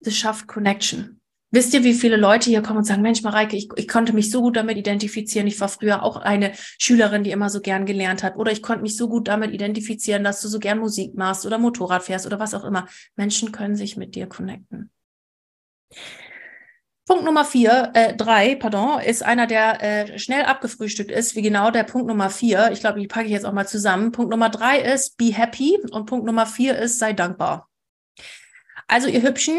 Das 0.00 0.16
schafft 0.16 0.46
Connection. 0.46 1.21
Wisst 1.54 1.74
ihr, 1.74 1.84
wie 1.84 1.92
viele 1.92 2.16
Leute 2.16 2.48
hier 2.48 2.62
kommen 2.62 2.78
und 2.78 2.84
sagen, 2.84 3.02
Mensch, 3.02 3.22
Mareike, 3.22 3.56
ich, 3.56 3.68
ich 3.76 3.86
konnte 3.86 4.14
mich 4.14 4.30
so 4.30 4.40
gut 4.40 4.56
damit 4.56 4.78
identifizieren. 4.78 5.46
Ich 5.46 5.60
war 5.60 5.68
früher 5.68 6.02
auch 6.02 6.16
eine 6.16 6.52
Schülerin, 6.78 7.24
die 7.24 7.30
immer 7.30 7.50
so 7.50 7.60
gern 7.60 7.84
gelernt 7.84 8.22
hat. 8.22 8.36
Oder 8.36 8.52
ich 8.52 8.62
konnte 8.62 8.80
mich 8.80 8.96
so 8.96 9.06
gut 9.06 9.28
damit 9.28 9.52
identifizieren, 9.52 10.24
dass 10.24 10.40
du 10.40 10.48
so 10.48 10.58
gern 10.58 10.78
Musik 10.78 11.14
machst 11.14 11.44
oder 11.44 11.58
Motorrad 11.58 12.04
fährst 12.04 12.24
oder 12.26 12.40
was 12.40 12.54
auch 12.54 12.64
immer. 12.64 12.88
Menschen 13.16 13.52
können 13.52 13.76
sich 13.76 13.98
mit 13.98 14.14
dir 14.14 14.26
connecten. 14.26 14.90
Punkt 17.04 17.24
Nummer 17.24 17.44
vier, 17.44 17.90
äh, 17.92 18.16
drei, 18.16 18.54
pardon, 18.54 19.00
ist 19.00 19.22
einer, 19.22 19.46
der 19.46 19.82
äh, 19.82 20.18
schnell 20.18 20.44
abgefrühstückt 20.44 21.10
ist, 21.10 21.36
wie 21.36 21.42
genau 21.42 21.70
der 21.70 21.84
Punkt 21.84 22.06
Nummer 22.06 22.30
vier. 22.30 22.70
Ich 22.72 22.80
glaube, 22.80 22.98
die 22.98 23.08
packe 23.08 23.26
ich 23.26 23.32
jetzt 23.32 23.44
auch 23.44 23.52
mal 23.52 23.68
zusammen. 23.68 24.12
Punkt 24.12 24.30
Nummer 24.30 24.48
drei 24.48 24.78
ist 24.78 25.18
be 25.18 25.34
happy 25.34 25.76
und 25.90 26.06
Punkt 26.06 26.24
Nummer 26.24 26.46
vier 26.46 26.78
ist 26.78 26.98
sei 26.98 27.12
dankbar. 27.12 27.68
Also 28.86 29.08
ihr 29.08 29.22
Hübschen, 29.22 29.58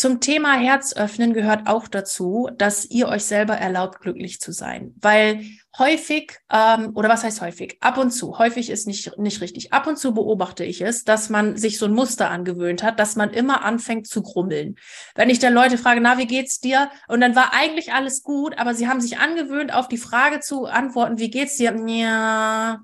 zum 0.00 0.18
Thema 0.18 0.54
Herz 0.54 0.96
öffnen 0.96 1.34
gehört 1.34 1.68
auch 1.68 1.86
dazu, 1.86 2.48
dass 2.56 2.86
ihr 2.86 3.06
euch 3.06 3.22
selber 3.22 3.58
erlaubt, 3.58 4.00
glücklich 4.00 4.40
zu 4.40 4.50
sein. 4.50 4.94
Weil 4.98 5.44
häufig, 5.78 6.38
ähm, 6.50 6.92
oder 6.94 7.10
was 7.10 7.22
heißt 7.22 7.42
häufig? 7.42 7.76
Ab 7.80 7.98
und 7.98 8.10
zu, 8.10 8.38
häufig 8.38 8.70
ist 8.70 8.86
nicht, 8.86 9.18
nicht 9.18 9.42
richtig. 9.42 9.74
Ab 9.74 9.86
und 9.86 9.98
zu 9.98 10.14
beobachte 10.14 10.64
ich 10.64 10.80
es, 10.80 11.04
dass 11.04 11.28
man 11.28 11.58
sich 11.58 11.76
so 11.76 11.84
ein 11.84 11.92
Muster 11.92 12.30
angewöhnt 12.30 12.82
hat, 12.82 12.98
dass 12.98 13.14
man 13.14 13.28
immer 13.28 13.62
anfängt 13.62 14.06
zu 14.06 14.22
grummeln. 14.22 14.76
Wenn 15.16 15.28
ich 15.28 15.38
dann 15.38 15.52
Leute 15.52 15.76
frage, 15.76 16.00
na, 16.00 16.16
wie 16.16 16.26
geht's 16.26 16.60
dir? 16.60 16.90
Und 17.06 17.20
dann 17.20 17.36
war 17.36 17.52
eigentlich 17.52 17.92
alles 17.92 18.22
gut, 18.22 18.56
aber 18.56 18.72
sie 18.72 18.88
haben 18.88 19.02
sich 19.02 19.18
angewöhnt, 19.18 19.70
auf 19.74 19.86
die 19.86 19.98
Frage 19.98 20.40
zu 20.40 20.64
antworten, 20.64 21.18
wie 21.18 21.30
geht's 21.30 21.58
dir? 21.58 21.76
Ja, 21.86 22.80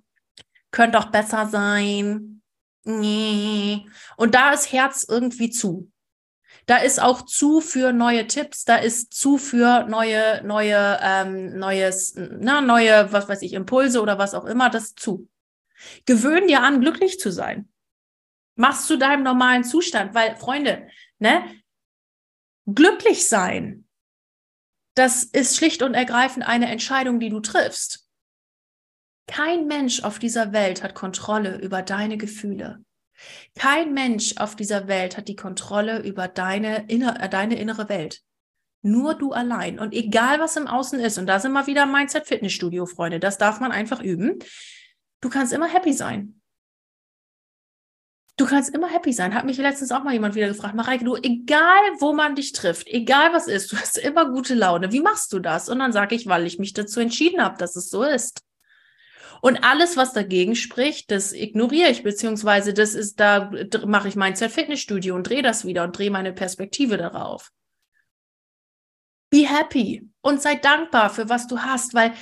könnte 0.70 0.98
doch 0.98 1.10
besser 1.10 1.46
sein. 1.46 2.42
Nee. 2.84 3.86
Und 4.18 4.34
da 4.34 4.52
ist 4.52 4.70
Herz 4.70 5.06
irgendwie 5.08 5.48
zu. 5.48 5.90
Da 6.66 6.78
ist 6.78 7.00
auch 7.00 7.22
zu 7.22 7.60
für 7.60 7.92
neue 7.92 8.26
Tipps, 8.26 8.64
da 8.64 8.76
ist 8.76 9.14
zu 9.14 9.38
für 9.38 9.84
neue, 9.84 10.42
neue, 10.44 10.98
ähm, 11.00 11.58
neues, 11.58 12.14
na, 12.16 12.60
neue, 12.60 13.12
was 13.12 13.28
weiß 13.28 13.42
ich, 13.42 13.52
Impulse 13.52 14.02
oder 14.02 14.18
was 14.18 14.34
auch 14.34 14.44
immer, 14.44 14.68
das 14.68 14.94
zu. 14.96 15.28
Gewöhn 16.06 16.48
dir 16.48 16.62
an, 16.62 16.80
glücklich 16.80 17.20
zu 17.20 17.30
sein. 17.30 17.68
Machst 18.56 18.88
zu 18.88 18.98
deinem 18.98 19.22
normalen 19.22 19.62
Zustand, 19.62 20.14
weil, 20.14 20.34
Freunde, 20.36 20.88
ne, 21.18 21.44
glücklich 22.66 23.28
sein, 23.28 23.86
das 24.96 25.22
ist 25.22 25.56
schlicht 25.56 25.82
und 25.82 25.94
ergreifend 25.94 26.48
eine 26.48 26.68
Entscheidung, 26.68 27.20
die 27.20 27.28
du 27.28 27.40
triffst. 27.40 28.08
Kein 29.28 29.66
Mensch 29.66 30.02
auf 30.02 30.18
dieser 30.18 30.52
Welt 30.52 30.82
hat 30.82 30.94
Kontrolle 30.94 31.58
über 31.58 31.82
deine 31.82 32.16
Gefühle. 32.16 32.82
Kein 33.54 33.94
Mensch 33.94 34.36
auf 34.38 34.56
dieser 34.56 34.88
Welt 34.88 35.16
hat 35.16 35.28
die 35.28 35.36
Kontrolle 35.36 36.02
über 36.02 36.28
deine, 36.28 36.86
inner, 36.88 37.22
äh, 37.22 37.28
deine 37.28 37.58
innere 37.58 37.88
Welt. 37.88 38.22
Nur 38.82 39.14
du 39.14 39.32
allein. 39.32 39.78
Und 39.78 39.94
egal, 39.94 40.38
was 40.38 40.56
im 40.56 40.66
Außen 40.66 41.00
ist, 41.00 41.18
und 41.18 41.26
da 41.26 41.40
sind 41.40 41.52
wir 41.52 41.66
wieder 41.66 41.86
Mindset 41.86 42.26
Fitnessstudio, 42.26 42.86
Freunde, 42.86 43.18
das 43.18 43.38
darf 43.38 43.58
man 43.58 43.72
einfach 43.72 44.00
üben. 44.00 44.38
Du 45.20 45.28
kannst 45.28 45.52
immer 45.52 45.66
happy 45.66 45.92
sein. 45.92 46.40
Du 48.36 48.44
kannst 48.44 48.74
immer 48.74 48.88
happy 48.88 49.12
sein. 49.14 49.34
Hat 49.34 49.46
mich 49.46 49.56
letztens 49.56 49.92
auch 49.92 50.04
mal 50.04 50.12
jemand 50.12 50.34
wieder 50.34 50.48
gefragt, 50.48 50.74
Mareike, 50.74 51.04
du, 51.04 51.16
egal 51.16 51.80
wo 52.00 52.12
man 52.12 52.34
dich 52.34 52.52
trifft, 52.52 52.86
egal 52.86 53.32
was 53.32 53.48
ist, 53.48 53.72
du 53.72 53.78
hast 53.78 53.96
immer 53.96 54.30
gute 54.30 54.54
Laune. 54.54 54.92
Wie 54.92 55.00
machst 55.00 55.32
du 55.32 55.38
das? 55.38 55.70
Und 55.70 55.78
dann 55.78 55.92
sage 55.92 56.14
ich, 56.14 56.26
weil 56.26 56.46
ich 56.46 56.58
mich 56.58 56.74
dazu 56.74 57.00
entschieden 57.00 57.42
habe, 57.42 57.56
dass 57.56 57.76
es 57.76 57.88
so 57.88 58.04
ist. 58.04 58.42
Und 59.40 59.64
alles, 59.64 59.96
was 59.96 60.12
dagegen 60.12 60.56
spricht, 60.56 61.10
das 61.10 61.32
ignoriere 61.32 61.90
ich, 61.90 62.02
beziehungsweise 62.02 62.72
das 62.72 62.94
ist, 62.94 63.20
da 63.20 63.50
mache 63.86 64.08
ich 64.08 64.16
mein 64.16 64.36
Fitnessstudio 64.36 65.14
und 65.14 65.28
drehe 65.28 65.42
das 65.42 65.64
wieder 65.64 65.84
und 65.84 65.96
drehe 65.96 66.10
meine 66.10 66.32
Perspektive 66.32 66.96
darauf. 66.96 67.52
Be 69.30 69.48
happy 69.48 70.08
und 70.20 70.40
sei 70.40 70.54
dankbar 70.54 71.10
für 71.10 71.28
was 71.28 71.46
du 71.46 71.60
hast, 71.60 71.94
weil 71.94 72.14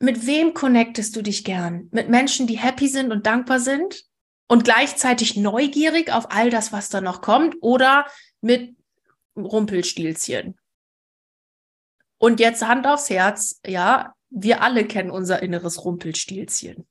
mit 0.00 0.26
wem 0.26 0.54
connectest 0.54 1.16
du 1.16 1.22
dich 1.22 1.44
gern? 1.44 1.88
Mit 1.90 2.08
Menschen, 2.08 2.46
die 2.46 2.58
happy 2.58 2.88
sind 2.88 3.10
und 3.10 3.26
dankbar 3.26 3.58
sind 3.58 4.04
und 4.46 4.64
gleichzeitig 4.64 5.36
neugierig 5.36 6.12
auf 6.12 6.30
all 6.30 6.50
das, 6.50 6.72
was 6.72 6.88
da 6.88 7.00
noch 7.00 7.20
kommt 7.20 7.56
oder 7.60 8.06
mit 8.40 8.76
Rumpelstilzchen? 9.36 10.58
Und 12.18 12.40
jetzt 12.40 12.66
Hand 12.66 12.86
aufs 12.86 13.10
Herz, 13.10 13.60
ja, 13.66 14.14
wir 14.30 14.62
alle 14.62 14.84
kennen 14.84 15.10
unser 15.10 15.42
inneres 15.42 15.84
Rumpelstilzchen. 15.84 16.86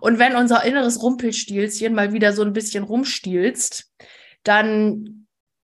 Und 0.00 0.18
wenn 0.18 0.36
unser 0.36 0.64
inneres 0.64 1.02
Rumpelstilzchen 1.02 1.94
mal 1.94 2.12
wieder 2.12 2.32
so 2.32 2.42
ein 2.42 2.52
bisschen 2.52 2.84
rumstilzt, 2.84 3.92
dann 4.42 5.26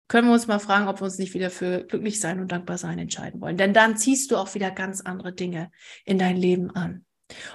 können 0.09 0.29
wir 0.29 0.35
uns 0.35 0.47
mal 0.47 0.59
fragen, 0.59 0.89
ob 0.89 1.01
wir 1.01 1.05
uns 1.05 1.19
nicht 1.19 1.35
wieder 1.35 1.51
für 1.51 1.85
glücklich 1.85 2.21
sein 2.21 2.41
und 2.41 2.53
dankbar 2.53 2.79
sein 2.79 2.99
entscheiden 2.99 3.41
wollen. 3.41 3.57
Denn 3.57 3.73
dann 3.73 3.97
ziehst 3.97 4.31
du 4.31 4.37
auch 4.37 4.55
wieder 4.55 4.71
ganz 4.71 5.01
andere 5.01 5.33
Dinge 5.33 5.71
in 6.05 6.19
dein 6.19 6.37
Leben 6.37 6.71
an. 6.71 7.05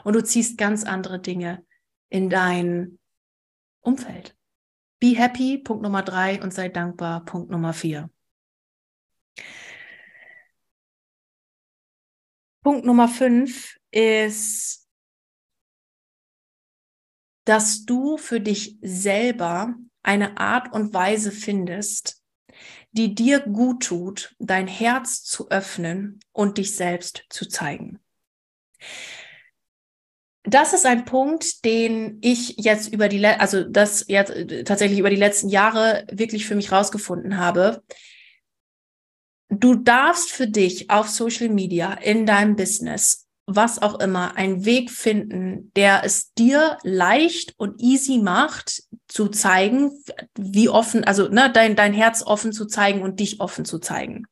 Und 0.03 0.15
du 0.15 0.23
ziehst 0.23 0.57
ganz 0.57 0.83
andere 0.83 1.19
Dinge 1.19 1.63
in 2.09 2.29
dein 2.29 2.99
Umfeld. 3.81 4.35
Be 4.99 5.15
happy, 5.15 5.57
Punkt 5.57 5.83
Nummer 5.83 6.01
drei, 6.01 6.41
und 6.41 6.53
sei 6.53 6.69
dankbar, 6.69 7.23
Punkt 7.23 7.49
Nummer 7.51 7.73
vier. 7.73 8.09
Punkt 12.61 12.85
Nummer 12.85 13.07
fünf 13.07 13.77
ist, 13.91 14.87
dass 17.45 17.85
du 17.85 18.17
für 18.17 18.39
dich 18.39 18.77
selber 18.81 19.75
eine 20.03 20.37
Art 20.37 20.71
und 20.73 20.93
Weise 20.93 21.31
findest, 21.31 22.21
die 22.91 23.15
dir 23.15 23.39
gut 23.39 23.83
tut, 23.83 24.35
dein 24.39 24.67
Herz 24.67 25.23
zu 25.23 25.49
öffnen 25.49 26.19
und 26.31 26.57
dich 26.57 26.75
selbst 26.75 27.25
zu 27.29 27.47
zeigen. 27.47 27.99
Das 30.43 30.73
ist 30.73 30.85
ein 30.85 31.05
Punkt, 31.05 31.63
den 31.65 32.17
ich 32.21 32.55
jetzt 32.57 32.91
über 32.93 33.09
die, 33.09 33.25
also 33.25 33.63
das 33.63 34.05
jetzt 34.07 34.33
tatsächlich 34.65 34.99
über 34.99 35.09
die 35.09 35.15
letzten 35.15 35.49
Jahre 35.49 36.07
wirklich 36.11 36.45
für 36.45 36.55
mich 36.55 36.71
rausgefunden 36.71 37.37
habe, 37.37 37.83
Du 39.49 39.75
darfst 39.75 40.31
für 40.31 40.47
dich 40.47 40.89
auf 40.89 41.09
Social 41.09 41.49
Media, 41.49 41.93
in 41.93 42.25
deinem 42.25 42.55
Business, 42.55 43.27
was 43.47 43.81
auch 43.81 43.99
immer, 43.99 44.37
einen 44.37 44.63
Weg 44.63 44.91
finden, 44.91 45.71
der 45.75 46.03
es 46.03 46.33
dir 46.33 46.77
leicht 46.83 47.55
und 47.57 47.81
easy 47.81 48.19
macht, 48.19 48.83
zu 49.07 49.27
zeigen, 49.27 49.91
wie 50.37 50.69
offen, 50.69 51.03
also 51.03 51.29
ne, 51.29 51.51
dein, 51.51 51.75
dein 51.75 51.93
Herz 51.93 52.21
offen 52.23 52.53
zu 52.53 52.67
zeigen 52.67 53.01
und 53.01 53.19
dich 53.19 53.39
offen 53.39 53.65
zu 53.65 53.79
zeigen. 53.79 54.27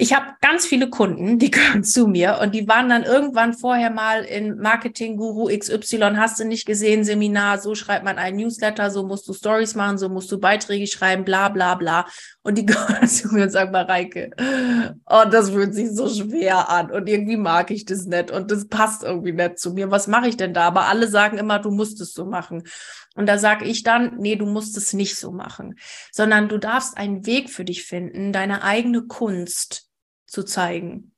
Ich 0.00 0.14
habe 0.14 0.26
ganz 0.40 0.64
viele 0.64 0.90
Kunden, 0.90 1.40
die 1.40 1.50
gehören 1.50 1.82
zu 1.82 2.06
mir 2.06 2.38
und 2.40 2.54
die 2.54 2.68
waren 2.68 2.88
dann 2.88 3.02
irgendwann 3.02 3.52
vorher 3.52 3.90
mal 3.90 4.22
in 4.22 4.56
Marketing 4.58 5.16
Guru 5.16 5.48
XY, 5.48 6.14
hast 6.14 6.38
du 6.38 6.44
nicht 6.44 6.66
gesehen, 6.66 7.02
Seminar, 7.02 7.58
so 7.58 7.74
schreibt 7.74 8.04
man 8.04 8.16
einen 8.16 8.36
Newsletter, 8.36 8.92
so 8.92 9.04
musst 9.04 9.26
du 9.26 9.32
Stories 9.32 9.74
machen, 9.74 9.98
so 9.98 10.08
musst 10.08 10.30
du 10.30 10.38
Beiträge 10.38 10.86
schreiben, 10.86 11.24
bla 11.24 11.48
bla 11.48 11.74
bla. 11.74 12.06
Und 12.42 12.58
die 12.58 12.66
gehören 12.66 13.08
zu 13.08 13.34
mir 13.34 13.42
und 13.42 13.50
sagen, 13.50 13.72
Mareike, 13.72 14.30
oh, 15.04 15.24
das 15.28 15.50
fühlt 15.50 15.74
sich 15.74 15.90
so 15.90 16.08
schwer 16.08 16.68
an 16.70 16.92
und 16.92 17.08
irgendwie 17.08 17.36
mag 17.36 17.72
ich 17.72 17.84
das 17.84 18.06
nicht 18.06 18.30
und 18.30 18.52
das 18.52 18.68
passt 18.68 19.02
irgendwie 19.02 19.32
nicht 19.32 19.58
zu 19.58 19.72
mir. 19.72 19.90
Was 19.90 20.06
mache 20.06 20.28
ich 20.28 20.36
denn 20.36 20.54
da? 20.54 20.68
Aber 20.68 20.86
alle 20.86 21.08
sagen 21.08 21.38
immer, 21.38 21.58
du 21.58 21.72
musst 21.72 22.00
es 22.00 22.14
so 22.14 22.24
machen. 22.24 22.62
Und 23.16 23.26
da 23.26 23.36
sage 23.36 23.64
ich 23.64 23.82
dann, 23.82 24.16
nee, 24.18 24.36
du 24.36 24.46
musst 24.46 24.76
es 24.76 24.92
nicht 24.92 25.16
so 25.16 25.32
machen, 25.32 25.74
sondern 26.12 26.48
du 26.48 26.56
darfst 26.56 26.96
einen 26.96 27.26
Weg 27.26 27.50
für 27.50 27.64
dich 27.64 27.82
finden, 27.82 28.32
deine 28.32 28.62
eigene 28.62 29.02
Kunst 29.02 29.87
zu 30.28 30.44
zeigen. 30.44 31.12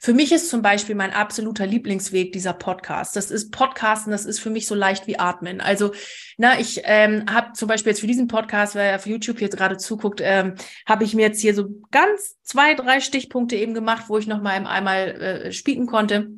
Für 0.00 0.14
mich 0.14 0.32
ist 0.32 0.48
zum 0.48 0.62
Beispiel 0.62 0.94
mein 0.94 1.12
absoluter 1.12 1.66
Lieblingsweg 1.66 2.32
dieser 2.32 2.54
Podcast. 2.54 3.16
Das 3.16 3.30
ist 3.30 3.50
Podcasten, 3.50 4.10
das 4.10 4.24
ist 4.24 4.40
für 4.40 4.50
mich 4.50 4.66
so 4.66 4.74
leicht 4.74 5.06
wie 5.06 5.18
Atmen. 5.18 5.60
Also, 5.60 5.92
na, 6.38 6.58
ich 6.58 6.80
ähm, 6.84 7.26
habe 7.30 7.52
zum 7.52 7.68
Beispiel 7.68 7.90
jetzt 7.90 8.00
für 8.00 8.06
diesen 8.06 8.28
Podcast, 8.28 8.74
wer 8.74 8.96
auf 8.96 9.06
YouTube 9.06 9.40
jetzt 9.40 9.56
gerade 9.56 9.76
zuguckt, 9.76 10.20
ähm, 10.22 10.54
habe 10.86 11.04
ich 11.04 11.14
mir 11.14 11.26
jetzt 11.26 11.40
hier 11.40 11.54
so 11.54 11.68
ganz 11.90 12.38
zwei, 12.42 12.74
drei 12.74 13.00
Stichpunkte 13.00 13.56
eben 13.56 13.74
gemacht, 13.74 14.04
wo 14.08 14.16
ich 14.16 14.26
nochmal 14.26 14.66
einmal 14.66 15.08
äh, 15.20 15.52
spieken 15.52 15.86
konnte. 15.86 16.30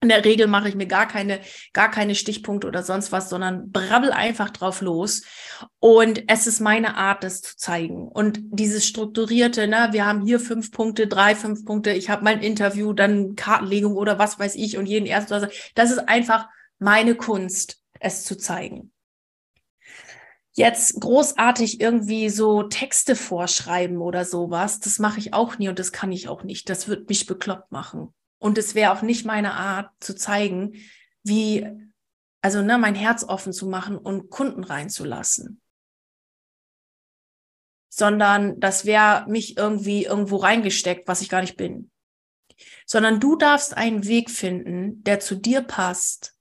In 0.00 0.10
der 0.10 0.24
Regel 0.24 0.46
mache 0.46 0.68
ich 0.68 0.76
mir 0.76 0.86
gar 0.86 1.08
keine, 1.08 1.40
gar 1.72 1.90
keine 1.90 2.14
Stichpunkte 2.14 2.68
oder 2.68 2.84
sonst 2.84 3.10
was, 3.10 3.28
sondern 3.28 3.72
brabbel 3.72 4.12
einfach 4.12 4.50
drauf 4.50 4.80
los. 4.80 5.22
Und 5.80 6.22
es 6.28 6.46
ist 6.46 6.60
meine 6.60 6.96
Art, 6.96 7.24
das 7.24 7.42
zu 7.42 7.56
zeigen. 7.56 8.06
Und 8.06 8.38
dieses 8.42 8.86
strukturierte, 8.86 9.66
ne, 9.66 9.88
wir 9.90 10.06
haben 10.06 10.24
hier 10.24 10.38
fünf 10.38 10.70
Punkte, 10.70 11.08
drei, 11.08 11.34
fünf 11.34 11.64
Punkte, 11.64 11.90
ich 11.90 12.10
habe 12.10 12.22
mein 12.22 12.42
Interview, 12.42 12.92
dann 12.92 13.34
Kartenlegung 13.34 13.96
oder 13.96 14.20
was 14.20 14.38
weiß 14.38 14.54
ich 14.54 14.78
und 14.78 14.86
jeden 14.86 15.06
ersten, 15.06 15.48
das 15.74 15.90
ist 15.90 16.08
einfach 16.08 16.48
meine 16.78 17.16
Kunst, 17.16 17.82
es 17.98 18.22
zu 18.22 18.36
zeigen. 18.36 18.92
Jetzt 20.52 21.00
großartig 21.00 21.80
irgendwie 21.80 22.30
so 22.30 22.64
Texte 22.64 23.16
vorschreiben 23.16 23.98
oder 23.98 24.24
sowas, 24.24 24.78
das 24.78 25.00
mache 25.00 25.18
ich 25.18 25.34
auch 25.34 25.58
nie 25.58 25.68
und 25.68 25.78
das 25.80 25.90
kann 25.90 26.12
ich 26.12 26.28
auch 26.28 26.44
nicht. 26.44 26.68
Das 26.68 26.86
wird 26.86 27.08
mich 27.08 27.26
bekloppt 27.26 27.72
machen. 27.72 28.14
Und 28.38 28.58
es 28.58 28.74
wäre 28.74 28.92
auch 28.92 29.02
nicht 29.02 29.24
meine 29.24 29.54
Art 29.54 29.90
zu 30.00 30.14
zeigen, 30.14 30.74
wie, 31.22 31.66
also 32.40 32.62
ne, 32.62 32.78
mein 32.78 32.94
Herz 32.94 33.24
offen 33.24 33.52
zu 33.52 33.66
machen 33.66 33.96
und 33.96 34.30
Kunden 34.30 34.64
reinzulassen. 34.64 35.60
Sondern 37.88 38.60
das 38.60 38.84
wäre 38.84 39.26
mich 39.28 39.56
irgendwie 39.56 40.04
irgendwo 40.04 40.36
reingesteckt, 40.36 41.08
was 41.08 41.20
ich 41.20 41.28
gar 41.28 41.40
nicht 41.40 41.56
bin. 41.56 41.90
Sondern 42.86 43.18
du 43.20 43.36
darfst 43.36 43.76
einen 43.76 44.06
Weg 44.06 44.30
finden, 44.30 45.02
der 45.02 45.20
zu 45.20 45.34
dir 45.34 45.62
passt 45.62 46.36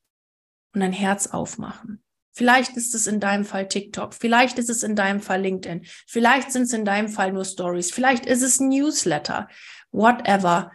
und 0.74 0.82
dein 0.82 0.94
Herz 0.94 1.28
aufmachen. 1.28 2.04
Vielleicht 2.38 2.78
ist 2.78 2.94
es 2.94 3.08
in 3.08 3.20
deinem 3.20 3.46
Fall 3.46 3.68
TikTok, 3.68 4.14
vielleicht 4.14 4.60
ist 4.60 4.70
es 4.70 4.84
in 4.84 4.96
deinem 4.96 5.22
Fall 5.22 5.42
LinkedIn, 5.42 5.88
vielleicht 6.06 6.52
sind 6.52 6.64
es 6.64 6.74
in 6.74 6.86
deinem 6.86 7.10
Fall 7.10 7.34
nur 7.34 7.46
Stories, 7.46 7.90
vielleicht 7.90 8.28
ist 8.28 8.44
es 8.44 8.60
Newsletter, 8.60 9.50
whatever. 9.92 10.72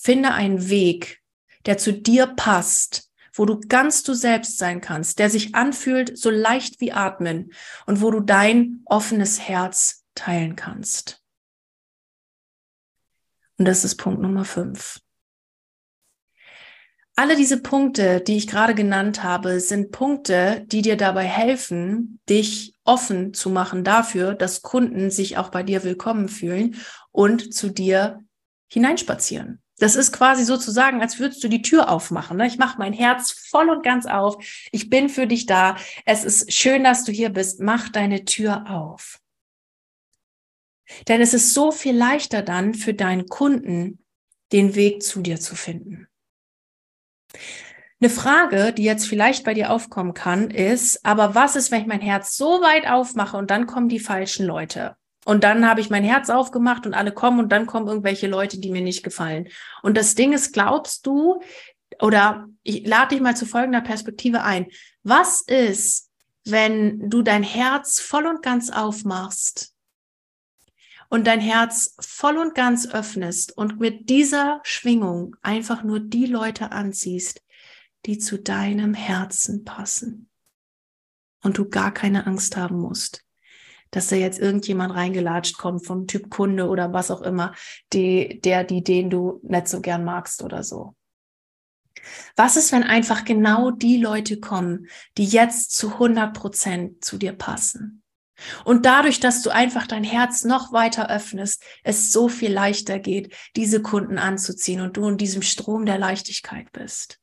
Finde 0.00 0.32
einen 0.32 0.70
Weg, 0.70 1.22
der 1.66 1.76
zu 1.76 1.92
dir 1.92 2.28
passt, 2.28 3.10
wo 3.32 3.44
du 3.44 3.58
ganz 3.58 4.04
du 4.04 4.14
selbst 4.14 4.56
sein 4.56 4.80
kannst, 4.80 5.18
der 5.18 5.28
sich 5.28 5.56
anfühlt 5.56 6.16
so 6.16 6.30
leicht 6.30 6.80
wie 6.80 6.92
atmen 6.92 7.52
und 7.84 8.00
wo 8.00 8.12
du 8.12 8.20
dein 8.20 8.80
offenes 8.86 9.40
Herz 9.40 10.04
teilen 10.14 10.54
kannst. 10.54 11.20
Und 13.58 13.64
das 13.66 13.84
ist 13.84 13.96
Punkt 13.96 14.22
Nummer 14.22 14.44
fünf. 14.44 15.00
Alle 17.16 17.34
diese 17.34 17.60
Punkte, 17.60 18.20
die 18.20 18.36
ich 18.36 18.46
gerade 18.46 18.76
genannt 18.76 19.24
habe, 19.24 19.58
sind 19.58 19.90
Punkte, 19.90 20.64
die 20.66 20.82
dir 20.82 20.96
dabei 20.96 21.24
helfen, 21.24 22.20
dich 22.28 22.72
offen 22.84 23.34
zu 23.34 23.50
machen 23.50 23.82
dafür, 23.82 24.34
dass 24.34 24.62
Kunden 24.62 25.10
sich 25.10 25.36
auch 25.36 25.48
bei 25.48 25.64
dir 25.64 25.82
willkommen 25.82 26.28
fühlen 26.28 26.76
und 27.10 27.52
zu 27.52 27.68
dir 27.68 28.20
hineinspazieren. 28.68 29.60
Das 29.78 29.94
ist 29.94 30.12
quasi 30.12 30.44
sozusagen, 30.44 31.00
als 31.00 31.18
würdest 31.18 31.42
du 31.44 31.48
die 31.48 31.62
Tür 31.62 31.88
aufmachen. 31.88 32.36
Ne? 32.36 32.46
Ich 32.46 32.58
mache 32.58 32.78
mein 32.78 32.92
Herz 32.92 33.30
voll 33.30 33.70
und 33.70 33.84
ganz 33.84 34.06
auf. 34.06 34.36
Ich 34.72 34.90
bin 34.90 35.08
für 35.08 35.26
dich 35.26 35.46
da. 35.46 35.76
Es 36.04 36.24
ist 36.24 36.52
schön, 36.52 36.84
dass 36.84 37.04
du 37.04 37.12
hier 37.12 37.30
bist. 37.30 37.60
Mach 37.60 37.88
deine 37.88 38.24
Tür 38.24 38.68
auf. 38.68 39.20
Denn 41.06 41.20
es 41.20 41.34
ist 41.34 41.54
so 41.54 41.70
viel 41.70 41.96
leichter 41.96 42.42
dann 42.42 42.74
für 42.74 42.94
deinen 42.94 43.26
Kunden, 43.26 44.04
den 44.52 44.74
Weg 44.74 45.02
zu 45.02 45.20
dir 45.20 45.38
zu 45.38 45.54
finden. 45.54 46.08
Eine 48.00 48.10
Frage, 48.10 48.72
die 48.72 48.84
jetzt 48.84 49.06
vielleicht 49.06 49.44
bei 49.44 49.54
dir 49.54 49.70
aufkommen 49.70 50.14
kann, 50.14 50.50
ist, 50.50 51.04
aber 51.04 51.34
was 51.34 51.56
ist, 51.56 51.70
wenn 51.70 51.82
ich 51.82 51.86
mein 51.86 52.00
Herz 52.00 52.36
so 52.36 52.60
weit 52.62 52.86
aufmache 52.86 53.36
und 53.36 53.50
dann 53.50 53.66
kommen 53.66 53.88
die 53.88 53.98
falschen 53.98 54.46
Leute? 54.46 54.96
Und 55.28 55.44
dann 55.44 55.68
habe 55.68 55.82
ich 55.82 55.90
mein 55.90 56.04
Herz 56.04 56.30
aufgemacht 56.30 56.86
und 56.86 56.94
alle 56.94 57.12
kommen 57.12 57.38
und 57.38 57.52
dann 57.52 57.66
kommen 57.66 57.86
irgendwelche 57.86 58.28
Leute, 58.28 58.58
die 58.58 58.70
mir 58.70 58.80
nicht 58.80 59.02
gefallen. 59.02 59.50
Und 59.82 59.98
das 59.98 60.14
Ding 60.14 60.32
ist, 60.32 60.54
glaubst 60.54 61.06
du, 61.06 61.42
oder 62.00 62.48
ich 62.62 62.86
lade 62.86 63.14
dich 63.14 63.20
mal 63.20 63.36
zu 63.36 63.44
folgender 63.44 63.82
Perspektive 63.82 64.42
ein. 64.42 64.68
Was 65.02 65.42
ist, 65.42 66.10
wenn 66.46 67.10
du 67.10 67.20
dein 67.20 67.42
Herz 67.42 68.00
voll 68.00 68.24
und 68.24 68.42
ganz 68.42 68.70
aufmachst 68.70 69.74
und 71.10 71.26
dein 71.26 71.40
Herz 71.40 71.94
voll 72.00 72.38
und 72.38 72.54
ganz 72.54 72.88
öffnest 72.88 73.54
und 73.54 73.80
mit 73.80 74.08
dieser 74.08 74.60
Schwingung 74.62 75.36
einfach 75.42 75.82
nur 75.82 76.00
die 76.00 76.24
Leute 76.24 76.72
anziehst, 76.72 77.42
die 78.06 78.16
zu 78.16 78.38
deinem 78.38 78.94
Herzen 78.94 79.66
passen 79.66 80.30
und 81.42 81.58
du 81.58 81.68
gar 81.68 81.92
keine 81.92 82.26
Angst 82.26 82.56
haben 82.56 82.80
musst? 82.80 83.27
Dass 83.90 84.08
da 84.08 84.16
jetzt 84.16 84.38
irgendjemand 84.38 84.94
reingelatscht 84.94 85.58
kommt 85.58 85.86
vom 85.86 86.06
Typ 86.06 86.30
Kunde 86.30 86.68
oder 86.68 86.92
was 86.92 87.10
auch 87.10 87.22
immer, 87.22 87.54
die, 87.92 88.40
der, 88.40 88.64
die, 88.64 88.82
den 88.82 89.10
du 89.10 89.40
nicht 89.42 89.68
so 89.68 89.80
gern 89.80 90.04
magst 90.04 90.42
oder 90.42 90.62
so. 90.62 90.94
Was 92.36 92.56
ist, 92.56 92.72
wenn 92.72 92.84
einfach 92.84 93.24
genau 93.24 93.70
die 93.70 93.96
Leute 93.96 94.38
kommen, 94.38 94.86
die 95.16 95.24
jetzt 95.24 95.76
zu 95.76 95.94
100 95.94 96.32
Prozent 96.32 97.04
zu 97.04 97.18
dir 97.18 97.32
passen? 97.32 98.02
Und 98.64 98.86
dadurch, 98.86 99.18
dass 99.18 99.42
du 99.42 99.50
einfach 99.50 99.86
dein 99.86 100.04
Herz 100.04 100.44
noch 100.44 100.72
weiter 100.72 101.10
öffnest, 101.10 101.64
es 101.82 102.12
so 102.12 102.28
viel 102.28 102.52
leichter 102.52 103.00
geht, 103.00 103.34
diese 103.56 103.82
Kunden 103.82 104.18
anzuziehen 104.18 104.80
und 104.80 104.96
du 104.96 105.08
in 105.08 105.16
diesem 105.16 105.42
Strom 105.42 105.86
der 105.86 105.98
Leichtigkeit 105.98 106.70
bist. 106.72 107.18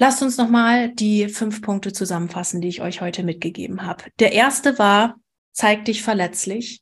Lasst 0.00 0.22
uns 0.22 0.38
nochmal 0.38 0.88
die 0.88 1.28
fünf 1.28 1.60
Punkte 1.60 1.92
zusammenfassen, 1.92 2.62
die 2.62 2.68
ich 2.68 2.80
euch 2.80 3.02
heute 3.02 3.22
mitgegeben 3.22 3.84
habe. 3.84 4.04
Der 4.18 4.32
erste 4.32 4.78
war, 4.78 5.16
zeig 5.52 5.84
dich 5.84 6.02
verletzlich. 6.02 6.80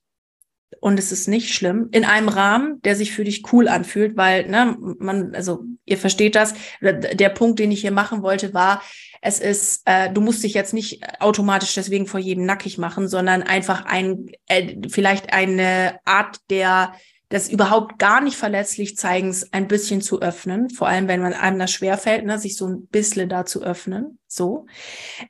Und 0.81 1.00
es 1.00 1.11
ist 1.11 1.26
nicht 1.26 1.52
schlimm, 1.52 1.88
in 1.90 2.04
einem 2.04 2.28
Rahmen, 2.28 2.81
der 2.83 2.94
sich 2.94 3.11
für 3.11 3.24
dich 3.24 3.52
cool 3.52 3.66
anfühlt, 3.66 4.16
weil, 4.16 4.48
ne, 4.48 4.76
man, 5.00 5.35
also 5.35 5.64
ihr 5.85 5.98
versteht 5.98 6.37
das. 6.37 6.54
Der 6.81 7.31
Punkt, 7.31 7.59
den 7.59 7.72
ich 7.72 7.81
hier 7.81 7.90
machen 7.90 8.22
wollte, 8.22 8.54
war, 8.54 8.83
es 9.20 9.40
ist, 9.40 9.83
äh, 9.87 10.12
du 10.12 10.20
musst 10.20 10.44
dich 10.44 10.54
jetzt 10.54 10.72
nicht 10.72 11.02
automatisch 11.20 11.74
deswegen 11.74 12.07
vor 12.07 12.20
jedem 12.20 12.46
nackig 12.46 12.78
machen, 12.78 13.09
sondern 13.09 13.42
einfach 13.42 13.85
ein, 13.85 14.26
äh, 14.46 14.76
vielleicht 14.88 15.33
eine 15.33 15.98
Art 16.04 16.38
der 16.50 16.92
das 17.29 17.49
überhaupt 17.49 17.99
gar 17.99 18.21
nicht 18.21 18.37
verletzlich 18.37 18.97
zeigens, 18.97 19.53
ein 19.53 19.69
bisschen 19.69 20.01
zu 20.01 20.23
öffnen, 20.23 20.71
vor 20.71 20.88
allem 20.88 21.09
wenn 21.09 21.21
man 21.21 21.35
einem 21.35 21.59
das 21.59 21.71
schwerfällt, 21.71 22.25
ne, 22.25 22.38
sich 22.38 22.57
so 22.57 22.67
ein 22.67 22.87
bisschen 22.87 23.29
da 23.29 23.45
zu 23.45 23.62
öffnen. 23.62 24.19
So. 24.27 24.67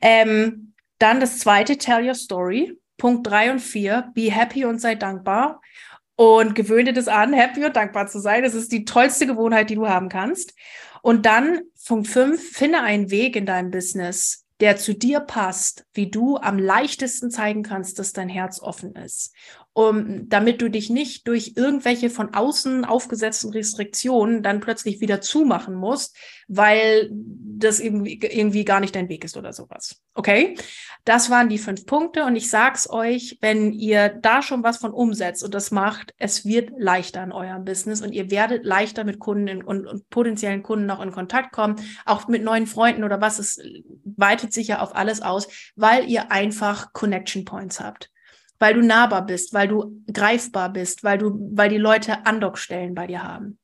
Ähm, 0.01 0.75
dann 0.99 1.21
das 1.21 1.39
zweite, 1.39 1.77
tell 1.77 2.07
your 2.07 2.15
story. 2.15 2.79
Punkt 2.97 3.27
drei 3.27 3.51
und 3.51 3.61
vier, 3.61 4.11
be 4.15 4.31
happy 4.31 4.65
und 4.65 4.81
sei 4.81 4.95
dankbar. 4.95 5.61
Und 6.17 6.55
gewöhne 6.55 6.93
das 6.93 7.07
an, 7.07 7.33
happy 7.33 7.65
und 7.65 7.77
dankbar 7.77 8.09
zu 8.09 8.19
sein. 8.19 8.43
Das 8.43 8.55
ist 8.55 8.73
die 8.73 8.85
tollste 8.85 9.27
Gewohnheit, 9.27 9.71
die 9.71 9.77
du 9.77 9.89
haben 9.89 10.09
kannst. 10.09 10.55
Und 11.03 11.27
dann 11.27 11.61
Punkt 11.87 12.09
fünf, 12.09 12.43
finde 12.53 12.83
einen 12.83 13.11
Weg 13.11 13.37
in 13.37 13.47
deinem 13.47 13.71
Business, 13.71 14.45
der 14.61 14.77
zu 14.77 14.95
dir 14.95 15.21
passt, 15.21 15.85
wie 15.95 16.11
du 16.11 16.37
am 16.37 16.59
leichtesten 16.59 17.31
zeigen 17.31 17.63
kannst, 17.63 18.01
dass 18.01 18.13
dein 18.13 18.29
Herz 18.29 18.61
offen 18.61 18.97
ist 18.97 19.33
um, 19.79 20.29
damit 20.29 20.61
du 20.61 20.69
dich 20.69 20.91
nicht 20.91 21.29
durch 21.29 21.53
irgendwelche 21.55 22.11
von 22.11 22.35
außen 22.35 22.85
aufgesetzten 22.85 23.53
Restriktionen 23.53 24.43
dann 24.43 24.59
plötzlich 24.59 25.01
wieder 25.01 25.21
zumachen 25.21 25.77
musst, 25.77 26.17
weil 26.49 27.09
das 27.13 27.79
irgendwie, 27.79 28.19
irgendwie 28.21 28.65
gar 28.65 28.81
nicht 28.81 28.97
dein 28.97 29.09
Weg 29.09 29.25
ist 29.25 29.37
oder 29.37 29.53
sowas. 29.53 30.03
Okay? 30.15 30.57
Das 31.05 31.31
waren 31.31 31.49
die 31.49 31.59
fünf 31.59 31.87
Punkte 31.87 32.25
und 32.25 32.35
ich 32.35 32.51
sag's 32.51 32.91
euch, 32.91 33.39
wenn 33.41 33.73
ihr 33.73 34.09
da 34.09 34.43
schon 34.43 34.65
was 34.65 34.79
von 34.79 34.93
umsetzt 34.93 35.45
und 35.45 35.55
das 35.55 35.71
macht, 35.71 36.13
es 36.19 36.45
wird 36.45 36.73
leichter 36.77 37.23
in 37.23 37.31
eurem 37.31 37.65
Business 37.65 38.03
und 38.03 38.13
ihr 38.13 38.33
werdet 38.33 38.65
leichter 38.65 39.05
mit 39.05 39.21
Kunden 39.21 39.47
in, 39.47 39.63
und, 39.63 39.87
und 39.87 40.11
potenziellen 40.11 40.65
Kunden 40.65 40.87
noch 40.87 41.01
in 41.01 41.13
Kontakt 41.13 41.53
kommen, 41.53 41.77
auch 42.05 42.27
mit 42.27 42.43
neuen 42.43 42.67
Freunden 42.67 43.05
oder 43.05 43.21
was, 43.21 43.39
es 43.39 43.63
weitet 44.05 44.53
sich 44.53 44.67
ja 44.67 44.81
auf 44.81 44.97
alles 44.97 45.23
aus, 45.23 45.47
weil 45.77 46.11
ihr 46.11 46.33
einfach 46.33 46.93
Connection 46.93 47.45
Points 47.45 47.79
habt 47.79 48.11
weil 48.59 48.75
du 48.75 48.83
nahbar 48.83 49.25
bist, 49.27 49.53
weil 49.55 49.69
du 49.69 50.03
greifbar 50.13 50.73
bist, 50.73 51.05
weil 51.05 51.19
du, 51.19 51.51
weil 51.53 51.69
die 51.69 51.79
Leute 51.79 52.27
Andockstellen 52.27 52.95
bei 52.95 53.07
dir 53.07 53.23
haben. 53.23 53.59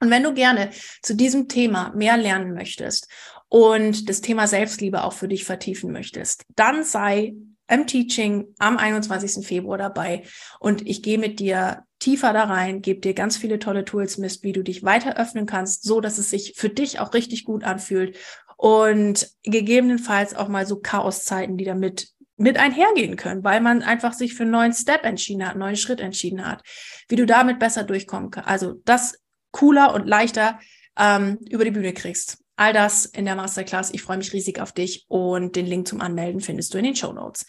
Und 0.00 0.10
wenn 0.10 0.22
du 0.22 0.32
gerne 0.32 0.70
zu 1.02 1.14
diesem 1.14 1.48
Thema 1.48 1.92
mehr 1.94 2.16
lernen 2.16 2.54
möchtest 2.54 3.08
und 3.48 4.08
das 4.08 4.22
Thema 4.22 4.46
Selbstliebe 4.46 5.04
auch 5.04 5.12
für 5.12 5.28
dich 5.28 5.44
vertiefen 5.44 5.92
möchtest, 5.92 6.44
dann 6.56 6.84
sei 6.84 7.34
im 7.68 7.86
Teaching 7.86 8.54
am 8.58 8.78
21. 8.78 9.46
Februar 9.46 9.78
dabei 9.78 10.24
und 10.58 10.86
ich 10.88 11.02
gehe 11.02 11.18
mit 11.18 11.38
dir 11.38 11.84
tiefer 12.00 12.32
da 12.32 12.44
rein, 12.44 12.82
gebe 12.82 13.00
dir 13.00 13.14
ganz 13.14 13.36
viele 13.36 13.58
tolle 13.58 13.84
Tools 13.84 14.18
mit, 14.18 14.42
wie 14.42 14.52
du 14.52 14.62
dich 14.62 14.82
weiter 14.82 15.18
öffnen 15.18 15.46
kannst, 15.46 15.84
so 15.84 16.00
dass 16.00 16.18
es 16.18 16.30
sich 16.30 16.54
für 16.56 16.70
dich 16.70 16.98
auch 16.98 17.14
richtig 17.14 17.44
gut 17.44 17.62
anfühlt 17.62 18.16
und 18.56 19.30
gegebenenfalls 19.42 20.34
auch 20.34 20.48
mal 20.48 20.66
so 20.66 20.80
Chaoszeiten, 20.80 21.56
die 21.56 21.64
damit 21.64 22.08
mit 22.40 22.58
einhergehen 22.58 23.16
können, 23.16 23.44
weil 23.44 23.60
man 23.60 23.82
einfach 23.82 24.14
sich 24.14 24.34
für 24.34 24.44
einen 24.44 24.52
neuen 24.52 24.72
Step 24.72 25.04
entschieden 25.04 25.44
hat, 25.44 25.52
einen 25.52 25.60
neuen 25.60 25.76
Schritt 25.76 26.00
entschieden 26.00 26.46
hat, 26.46 26.62
wie 27.08 27.16
du 27.16 27.26
damit 27.26 27.58
besser 27.58 27.84
durchkommen 27.84 28.30
kannst. 28.30 28.48
Also 28.48 28.80
das 28.86 29.18
cooler 29.52 29.92
und 29.92 30.06
leichter 30.06 30.58
ähm, 30.98 31.38
über 31.50 31.64
die 31.64 31.70
Bühne 31.70 31.92
kriegst. 31.92 32.38
All 32.56 32.72
das 32.72 33.04
in 33.04 33.26
der 33.26 33.36
Masterclass. 33.36 33.92
Ich 33.92 34.02
freue 34.02 34.16
mich 34.16 34.32
riesig 34.32 34.58
auf 34.60 34.72
dich 34.72 35.04
und 35.08 35.54
den 35.54 35.66
Link 35.66 35.86
zum 35.86 36.00
Anmelden 36.00 36.40
findest 36.40 36.72
du 36.72 36.78
in 36.78 36.84
den 36.84 36.96
Show 36.96 37.12
Notes. 37.12 37.44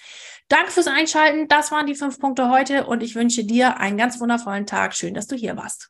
Danke 0.49 0.71
fürs 0.71 0.87
Einschalten. 0.87 1.47
Das 1.47 1.71
waren 1.71 1.85
die 1.85 1.95
fünf 1.95 2.19
Punkte 2.19 2.49
heute 2.49 2.85
und 2.85 3.01
ich 3.01 3.15
wünsche 3.15 3.45
dir 3.45 3.77
einen 3.77 3.97
ganz 3.97 4.19
wundervollen 4.19 4.65
Tag. 4.65 4.93
Schön, 4.93 5.13
dass 5.13 5.27
du 5.27 5.37
hier 5.37 5.55
warst. 5.55 5.89